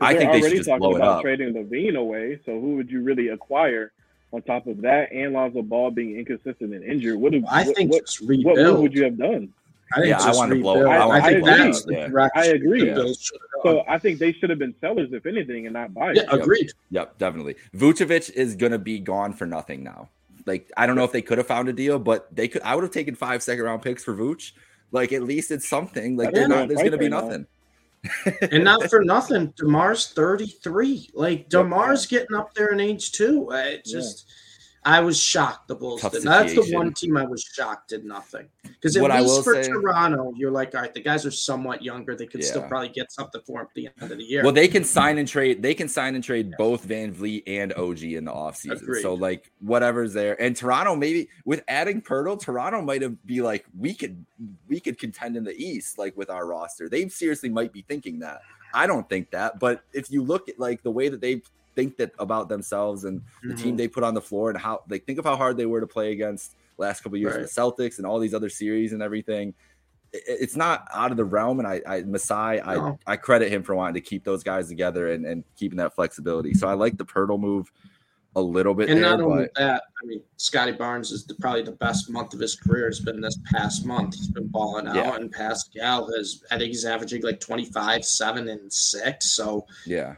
[0.00, 1.22] I think they should just blow it up.
[1.22, 3.92] Trading LaVine away, so who would you really acquire?
[4.34, 7.76] On top of that, and Lonzo Ball being inconsistent and injured, what, have, I what,
[7.76, 9.52] think what, what, what would you have done?
[9.94, 10.86] I yeah, I want to blow.
[10.86, 11.74] I, I, I agree.
[11.88, 12.28] Yeah.
[12.34, 12.86] I agree.
[12.86, 13.12] Yeah.
[13.62, 16.16] So I think they should have been sellers, if anything, and not buyers.
[16.16, 16.66] Yeah, agreed.
[16.66, 17.56] Yep, yep, definitely.
[17.74, 20.08] Vucevic is going to be gone for nothing now.
[20.46, 22.62] Like I don't know if they could have found a deal, but they could.
[22.62, 24.52] I would have taken five second round picks for Vooch.
[24.90, 26.16] Like at least it's something.
[26.16, 27.46] Like not, there's going to be nothing.
[28.50, 31.10] and not for nothing, Demar's 33.
[31.14, 33.48] Like Demar's getting up there in age too.
[33.50, 34.30] Uh, it just
[34.84, 36.22] I was shocked the Bulls Tough did.
[36.24, 38.48] That's the one team I was shocked did nothing.
[38.64, 41.82] Because at What least for say- Toronto, you're like, all right, the guys are somewhat
[41.84, 42.16] younger.
[42.16, 44.42] They could still probably get something for him at the end of the year.
[44.42, 45.62] Well, they can sign and trade.
[45.62, 48.82] They can sign and trade both VanVleet and OG in the offseason.
[48.82, 49.02] Agreed.
[49.02, 50.40] So like whatever's there.
[50.42, 54.24] And Toronto maybe with adding Poeltl, Toronto might have be like we could
[54.68, 56.88] we could contend in the East like with our roster.
[56.88, 58.40] They seriously might be thinking that.
[58.74, 61.42] I don't think that, but if you look at like the way that they
[61.74, 63.62] think that about themselves and the Mm-hmm.
[63.62, 65.80] team they put on the floor and how like think of how hard they were
[65.80, 69.02] to play against last couple years with the Celtics and all these other series and
[69.02, 69.54] everything.
[70.14, 72.98] I- It's not out of the realm, and I, I Masai, I, No.
[73.06, 76.52] I credit him for wanting to keep those guys together and, and keeping that flexibility.
[76.54, 77.70] So I like the Poeltl move
[78.34, 81.34] a little bit and there, not only but that, I mean, Scottie Barnes is the,
[81.34, 84.14] probably the best month of his career has been this past month.
[84.14, 85.14] He's been balling out, Yeah.
[85.16, 89.26] and Pascal has, I think he's averaging like 25, 7, and 6.
[89.30, 90.14] So, yeah,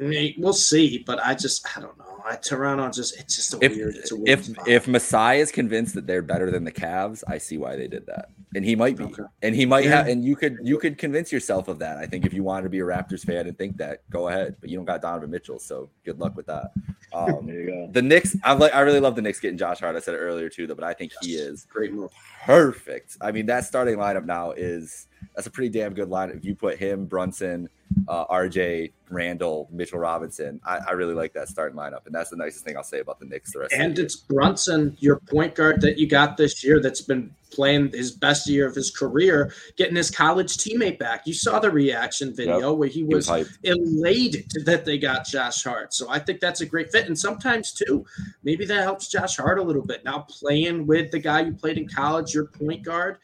[0.00, 1.02] I mean, we'll see.
[1.06, 2.04] But I just, I don't know.
[2.26, 4.66] I, Toronto just, it's just a if weird, it's a weird if spot.
[4.66, 8.06] if Masai is convinced that they're better than the Cavs, I see why they did
[8.06, 9.24] that, and he might be, Okay.
[9.42, 9.96] and he might Yeah.
[9.98, 11.98] have, and you could you could convince yourself of that.
[11.98, 14.56] I think if you wanted to be a Raptors fan and think that, go ahead,
[14.58, 16.72] but you don't got Donovan Mitchell, so good luck with that.
[17.12, 17.88] Um, There you go.
[17.92, 19.94] the Knicks, I like, I really love the Knicks getting Josh Hart.
[19.94, 22.10] I said it earlier too, though, but I think he is great move.
[22.46, 23.18] perfect.
[23.20, 26.30] I mean, that starting lineup now is that's a pretty damn good line.
[26.30, 27.68] If you put him, Brunson,
[28.08, 32.36] uh, RJ, Randle, Mitchell Robinson, I, I really like that starting lineup, and that's the
[32.36, 33.52] nicest thing I'll say about the Knicks.
[33.52, 36.80] The rest And of the it's Brunson, your point guard that you got this year
[36.80, 41.26] that's been playing his best year of his career, getting his college teammate back.
[41.26, 45.62] You saw the reaction video where he he was was elated that they got Josh
[45.62, 45.94] Hart.
[45.94, 47.06] So I think that's a great fit.
[47.06, 48.04] And sometimes too,
[48.42, 50.04] maybe that helps Josh Hart a little bit.
[50.04, 53.18] Now playing with the guy you played in college, your point guard,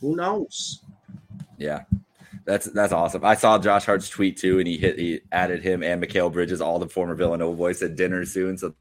[0.00, 0.83] who knows?
[1.58, 1.82] Yeah.
[2.44, 3.24] That's that's awesome.
[3.24, 6.60] I saw Josh Hart's tweet too, and he hit he added him and Mikal Bridges,
[6.60, 8.58] all the former Villanova boys, at dinner soon.
[8.58, 8.74] So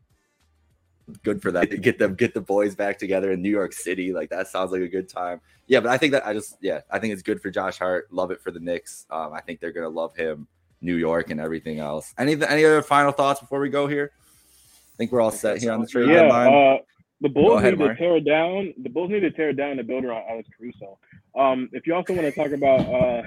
[1.24, 4.12] good for that to get them get the boys back together in New York City.
[4.12, 5.40] Like that sounds like a good time.
[5.68, 8.12] Yeah, but I think that I just yeah, I think it's good for Josh Hart.
[8.12, 9.06] Love it for the Knicks.
[9.10, 10.48] Um, I think they're gonna love him,
[10.82, 12.14] New York, and everything else.
[12.18, 14.12] Any any other final thoughts before we go here?
[14.16, 16.54] I think we're all set here on the trade Yeah, deadline.
[16.54, 16.78] uh,
[17.22, 17.98] the Bulls ahead, need Mark.
[17.98, 18.74] to tear it down.
[18.84, 21.00] The Bulls need to tear it down and build around Alex Caruso.
[21.36, 23.24] Um, if you also want to talk about uh,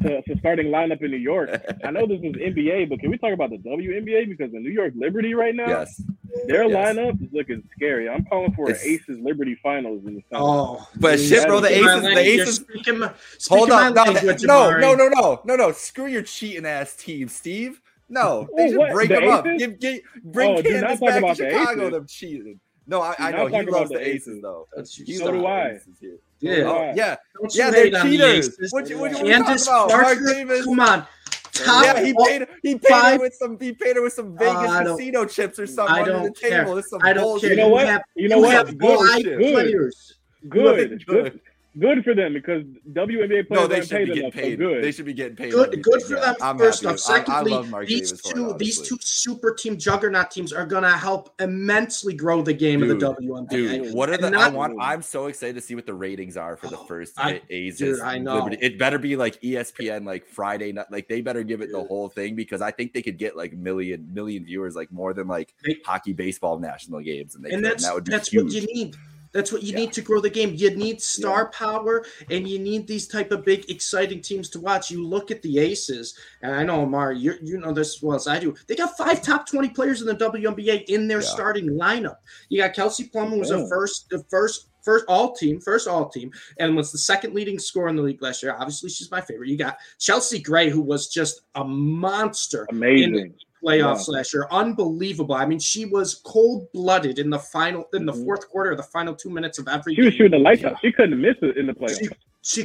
[0.00, 1.50] the, the starting lineup in New York,
[1.84, 4.70] I know this is NBA, but can we talk about the WNBA because the New
[4.70, 6.00] York Liberty right now, yes,
[6.46, 6.96] their yes.
[6.96, 8.08] lineup is looking scary.
[8.08, 10.44] I'm calling for It's- an Aces Liberty Finals in the summer.
[10.46, 13.94] Oh, But you're shit, bro, the Aces- the Aces- speaking my- Hold speaking my on,
[13.94, 15.72] no, no, no, no, no, no, no.
[15.72, 17.82] Screw your cheating ass team, Steve.
[18.08, 18.92] No, they Oh, should what?
[18.92, 19.44] break The them up.
[19.58, 21.80] Give, give, bring Oh, Candace back to the Chicago.
[21.82, 21.92] Aces.
[21.92, 22.60] Them cheating.
[22.86, 24.42] No, I, I know he loves the the Aces Aces.
[24.42, 24.68] though.
[24.74, 25.70] That's So do the I.
[25.72, 26.18] Aces here.
[26.40, 26.54] Yeah.
[26.64, 28.48] Oh, yeah, Don't yeah, they're hate the cheaters.
[28.48, 28.72] Aces.
[28.72, 30.04] What you, what you, you Candace talking about?
[30.04, 31.06] Parker, come on.
[31.52, 32.46] Top Yeah, he paid.
[32.62, 33.58] He paid her with some.
[33.58, 36.22] He paid her with some Vegas I don't- casino chips or something I under don't
[36.24, 36.64] the table.
[36.66, 36.78] care.
[36.78, 37.48] It's some I don't bullshit.
[37.48, 37.50] care.
[37.56, 37.86] You know what?
[37.86, 38.52] have- You know you what?
[38.52, 39.52] have Good, good.
[39.54, 40.14] players.
[40.48, 41.06] Good, Good.
[41.06, 41.40] good,
[41.78, 42.62] good for them because
[42.92, 44.34] WNBA players No, they aren't should paid be getting enough.
[44.34, 44.58] So paid.
[44.58, 44.84] good.
[44.84, 45.52] They should be getting paid.
[45.52, 46.34] Good, good for Yeah, them.
[46.40, 46.94] I'm first happy.
[46.94, 49.76] off, I- I secondly, love Mark these Davis for it, two, these two super team
[49.76, 53.48] juggernaut teams are going to help immensely grow the game Dude, of the WNBA.
[53.50, 54.26] Dude, what are the?
[54.28, 54.76] And I want.
[54.80, 57.78] I'm so excited to see what the ratings are for the Oh, first I- A's.
[57.78, 58.36] dude, I know.
[58.36, 58.58] Liberty.
[58.60, 60.86] It better be like ESPN, like Friday night.
[60.90, 63.52] Like they better give it the whole thing because I think they could get like
[63.52, 67.62] million million viewers, like more than like They- hockey, baseball, national games, and they and
[67.62, 68.44] could, that's that would be that's huge.
[68.44, 68.96] what you need.
[69.32, 69.78] That's what you Yeah.
[69.80, 70.54] need to grow the game.
[70.54, 74.90] You need star power, and you need these type of big, exciting teams to watch.
[74.90, 78.16] You look at the Aces, and I know Amari, you you know this as well
[78.16, 78.54] as I do.
[78.66, 81.26] They got five top twenty players in the WNBA in their Yeah.
[81.28, 82.16] starting lineup.
[82.48, 84.68] You got Kelsey Plum, who was a first, the first.
[84.82, 88.22] First all team, first all team, and was the second leading scorer in the league
[88.22, 88.54] last year.
[88.56, 89.48] Obviously, she's my favorite.
[89.48, 93.34] You got Chelsea Gray, who was just a monster Amazing.
[93.66, 94.46] Playoffs last year.
[94.50, 95.34] Unbelievable.
[95.34, 98.24] I mean, she was cold blooded in the final, in the Mhm.
[98.24, 100.18] fourth quarter, the final two minutes of every She was game.
[100.18, 100.68] shooting the lights Yeah.
[100.70, 100.76] out.
[100.82, 101.98] She couldn't miss it in the playoffs.
[101.98, 102.08] She,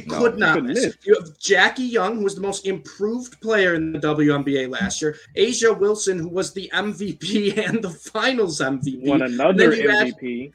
[0.00, 0.84] she No, could not couldn't miss.
[0.86, 0.96] miss.
[1.04, 5.16] You have Jackie Young, who was the most improved player in the WNBA last year.
[5.36, 9.08] A'ja Wilson, who was the MVP and the Finals MVP.
[9.08, 10.52] Won another Then you had- MVP.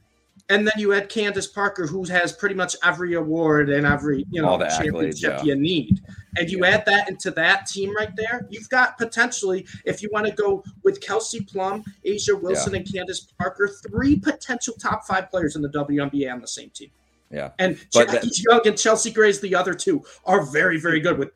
[0.49, 4.41] And then you had Candace Parker, who has pretty much every award and every you
[4.41, 4.77] know the accolades,
[5.19, 5.43] championship yeah.
[5.43, 5.99] you need.
[6.37, 6.69] And you Yeah.
[6.75, 10.63] add that into that team right there, you've got potentially, if you want to go
[10.83, 15.69] with Kelsey Plum, A'ja Wilson, and Candace Parker, three potential top five players in the
[15.69, 16.91] WNBA on the same team.
[17.29, 17.49] Yeah.
[17.59, 21.29] And But Jackie Young and Chelsea Gray's the other two are very, very good with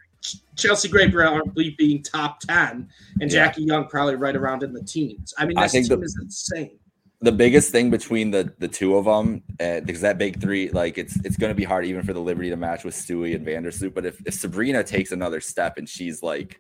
[0.55, 2.88] Chelsea Gray probably being top 10
[3.20, 3.47] and Yeah.
[3.47, 5.34] Jackie Young probably right around in the teens.
[5.38, 6.78] I mean, I this think team the- is insane.
[7.22, 10.97] The biggest thing between the the two of them, uh, because that big three, like
[10.97, 13.45] it's it's going to be hard even for the Liberty to match with Stewie and
[13.45, 13.93] Vandersloot.
[13.93, 16.59] But if, if Sabrina takes another step and she's like,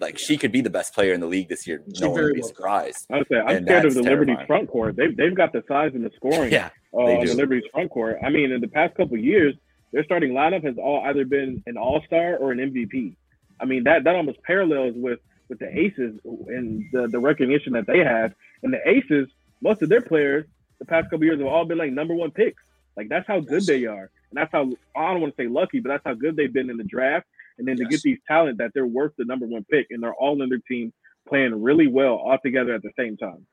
[0.00, 2.22] like she could be the best player in the league this year, She no one
[2.22, 3.06] would be well surprised.
[3.10, 4.96] I say I'm And scared of the Liberty's front court.
[4.96, 7.34] They've they've got the size and the scoring Yeah, uh, they the.
[7.34, 8.18] Liberty's front court.
[8.24, 9.54] I mean, in the past couple of years,
[9.92, 13.16] their starting lineup has all either been an All Star or an MVP.
[13.60, 15.18] I mean, that that almost parallels with
[15.48, 18.32] with the Aces and the the recognition that they have.
[18.62, 19.28] And the Aces,
[19.62, 20.46] most of their players,
[20.78, 22.62] the past couple years have all been like number one picks.
[22.96, 25.80] Like that's how good they are, and that's how I don't want to say lucky,
[25.80, 27.26] but that's how good they've been in the draft.
[27.58, 30.14] And then to get these talent that they're worth the number one pick, and they're
[30.14, 30.92] all in their team
[31.28, 33.46] playing really well all together at the same time.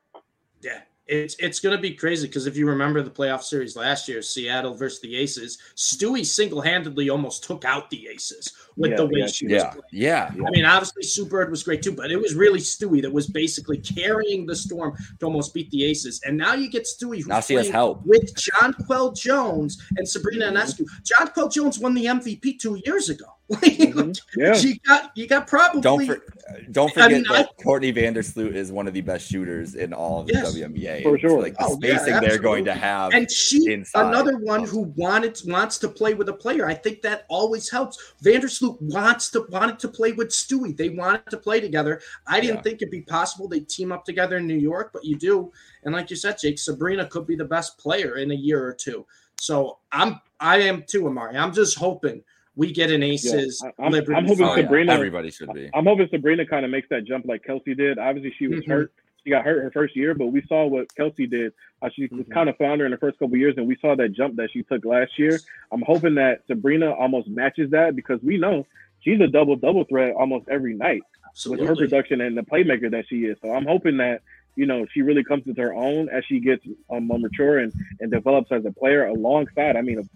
[0.60, 4.08] Yeah, it's it's going to be crazy because if you remember the playoff series last
[4.08, 8.96] year, Seattle versus the Aces, Stewie single handedly almost took out the Aces with Yeah,
[8.98, 9.82] the way yeah, she was Yeah, playing.
[9.92, 10.30] yeah.
[10.46, 13.26] I mean, obviously Sue Bird was great too, but it was really Stewie that was
[13.26, 16.20] basically carrying the storm to almost beat the Aces.
[16.26, 18.02] And now you get Stewie who's Now she has playing help.
[18.04, 20.84] with John Quell Jones and Sabrina Ionescu.
[21.02, 23.26] Jonquel Jones won the MVP two years ago.
[23.58, 24.20] Mhm.
[24.36, 24.54] Yeah.
[24.58, 26.22] you got you got probably Don't for,
[26.70, 30.20] don't I forget mean, that Courtney Vandersloot is one of the best shooters in all
[30.20, 30.54] of the Yes.
[30.54, 31.02] WNBA.
[31.02, 31.40] For It's sure.
[31.40, 33.14] Like the Oh, yeah, spacing they're going to have.
[33.14, 34.06] and she inside.
[34.08, 36.66] another one who wanted wants to play with a player.
[36.66, 38.12] I think that always helps.
[38.22, 40.76] Vandersloot wants to wanted to play with Stewie.
[40.76, 42.02] They wanted to play together.
[42.26, 42.62] I didn't Yeah.
[42.62, 45.50] think it'd be possible they team up together in New York, but you do.
[45.84, 48.74] And like you said, Jake, Sabrina could be the best player in a year or
[48.74, 49.06] two.
[49.40, 51.36] So I'm I am too, Amari.
[51.36, 52.22] I'm just hoping
[52.58, 54.58] we get an Aces I- I'm- Liberty I'm hoping Oh, final.
[54.58, 54.64] yeah.
[54.64, 55.70] Sabrina- Everybody should be.
[55.72, 57.98] I'm hoping Sabrina kind of makes that jump like Kelsey did.
[57.98, 58.68] Obviously, she was Mhm.
[58.68, 58.92] hurt.
[59.24, 61.52] She got hurt her first year, but we saw what Kelsey did.
[61.80, 62.30] How she was Mhm.
[62.30, 64.62] kind of founder in the first couple years, and we saw that jump that she
[64.64, 65.38] took last year.
[65.70, 68.66] I'm hoping that Sabrina almost matches that because we know
[69.00, 71.02] she's a double double threat almost every night
[71.48, 73.36] with her production and the playmaker that she is.
[73.40, 74.22] So I'm hoping that
[74.56, 77.72] you know she really comes into her own as she gets um, more mature and
[78.00, 79.76] and develops as a player alongside.
[79.76, 80.08] I mean,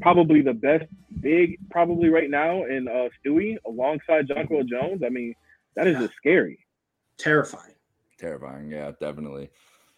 [0.00, 0.84] probably the best
[1.20, 5.02] big probably right now in uh, Stewie alongside Jonquel Jones.
[5.04, 5.34] I mean,
[5.74, 6.00] that is Yeah.
[6.06, 6.58] just scary.
[7.18, 7.74] Terrifying.
[8.18, 8.70] Terrifying.
[8.70, 9.50] Yeah, definitely.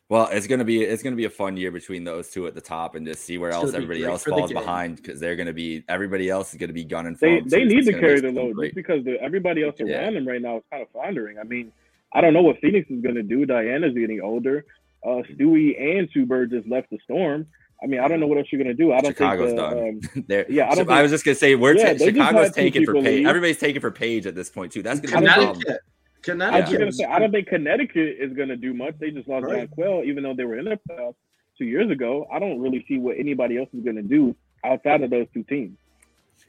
[0.08, 2.62] Well, it's gonna be it's gonna be a fun year between those two at the
[2.62, 5.84] top, and just see where It's else everybody else falls behind because they're gonna be
[5.88, 7.48] everybody else is gonna be gunning for They them.
[7.48, 8.68] they so need to carry the load great.
[8.68, 10.00] just because the, everybody else Yeah.
[10.02, 11.38] around them right now is kind of floundering.
[11.38, 11.72] I mean,
[12.12, 13.44] I don't know what Phoenix is going to do.
[13.44, 14.64] Diana's getting older.
[15.04, 17.46] Uh, Stewie and Sue Bird just left the storm.
[17.82, 18.92] I mean, I don't know what else you're going to do.
[18.92, 20.00] I don't Chicago's think the, done.
[20.16, 22.54] um, They're- Yeah, I don't I was just gonna say we're Yeah, ta- Chicago's had
[22.54, 23.26] two taking for people Paige.
[23.26, 24.82] Everybody's taking for Paige at this point too.
[24.82, 25.60] That's gonna be the problem.
[25.62, 25.80] Connecticut.
[25.80, 26.68] I Connecticut.
[26.70, 28.94] was going to say I don't think Connecticut is going to do much.
[28.98, 29.70] They just lost Right.
[29.70, 31.14] Jonquel, even though they were in the playoffs
[31.56, 32.26] two years ago.
[32.32, 35.44] I don't really see what anybody else is going to do outside of those two
[35.44, 35.76] teams.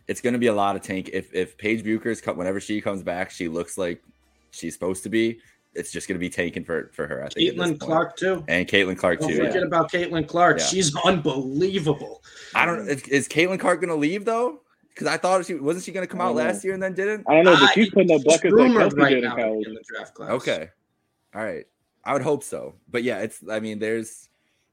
[0.07, 1.11] It's gonna be a lot of tank.
[1.13, 4.01] If if Paige Bueckers cut whenever she comes back, she looks like
[4.49, 5.39] she's supposed to be.
[5.73, 7.23] It's just gonna be taken for for her.
[7.23, 7.55] I think.
[7.55, 7.79] Caitlin.
[7.79, 8.43] Clark too.
[8.47, 9.37] and Caitlin Clark Don't too.
[9.37, 9.61] forget yeah.
[9.61, 10.59] about Caitlin Clark.
[10.59, 10.65] Yeah.
[10.65, 12.23] She's unbelievable.
[12.55, 12.87] I don't.
[12.87, 14.61] Is, is Caitlin Clark gonna leave though?
[14.89, 16.43] Because I thought she wasn't she gonna come out know.
[16.43, 17.25] last year and then didn't.
[17.29, 19.35] I don't know, but ah, she's putting up buckets like Kelsey right did in now
[19.35, 19.67] college.
[19.67, 20.31] in the draft class.
[20.31, 20.69] Okay.
[21.35, 21.65] All right.
[22.03, 22.75] I would hope so.
[22.89, 24.28] But yeah, it's I mean, there's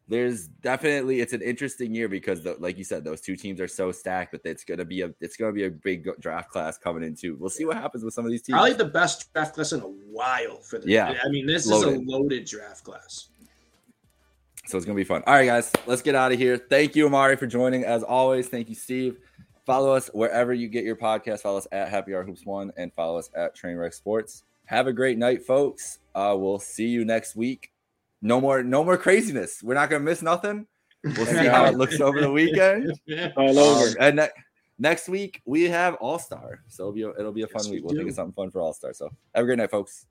[0.09, 3.69] there's definitely it's an interesting year because the, like you said, those two teams are
[3.69, 7.03] so stacked that it's gonna be a it's gonna be a big draft class coming
[7.03, 7.37] into.
[7.37, 8.55] We'll see what happens with some of these teams.
[8.55, 10.89] Probably the best draft class in a while for the.
[10.89, 11.15] Yeah.
[11.25, 13.29] I mean, this is a loaded draft class.
[14.67, 15.23] So it's gonna be fun.
[15.27, 16.57] All right, guys, let's get out of here.
[16.57, 17.85] Thank you, Amari, for joining.
[17.85, 19.19] As always, thank you, Steve.
[19.65, 21.41] Follow us wherever you get your podcast.
[21.41, 24.45] Follow us at Happy Hour Hoops One and follow us at Trainwreck Sports.
[24.67, 25.99] Have a great night, folks.
[26.15, 27.73] Uh, we'll see you next week.
[28.23, 29.63] No more, no more craziness.
[29.63, 30.67] We're not gonna miss nothing.
[31.05, 32.93] We'll see how it looks over the weekend.
[33.37, 33.89] All over.
[33.89, 34.29] Um, and ne-
[34.79, 37.71] next week we have All Star, so it'll be a, it'll be a fun Yes,
[37.71, 37.85] week.
[37.85, 38.93] We'll think of something fun for All Star.
[38.93, 40.07] So have a great night, folks.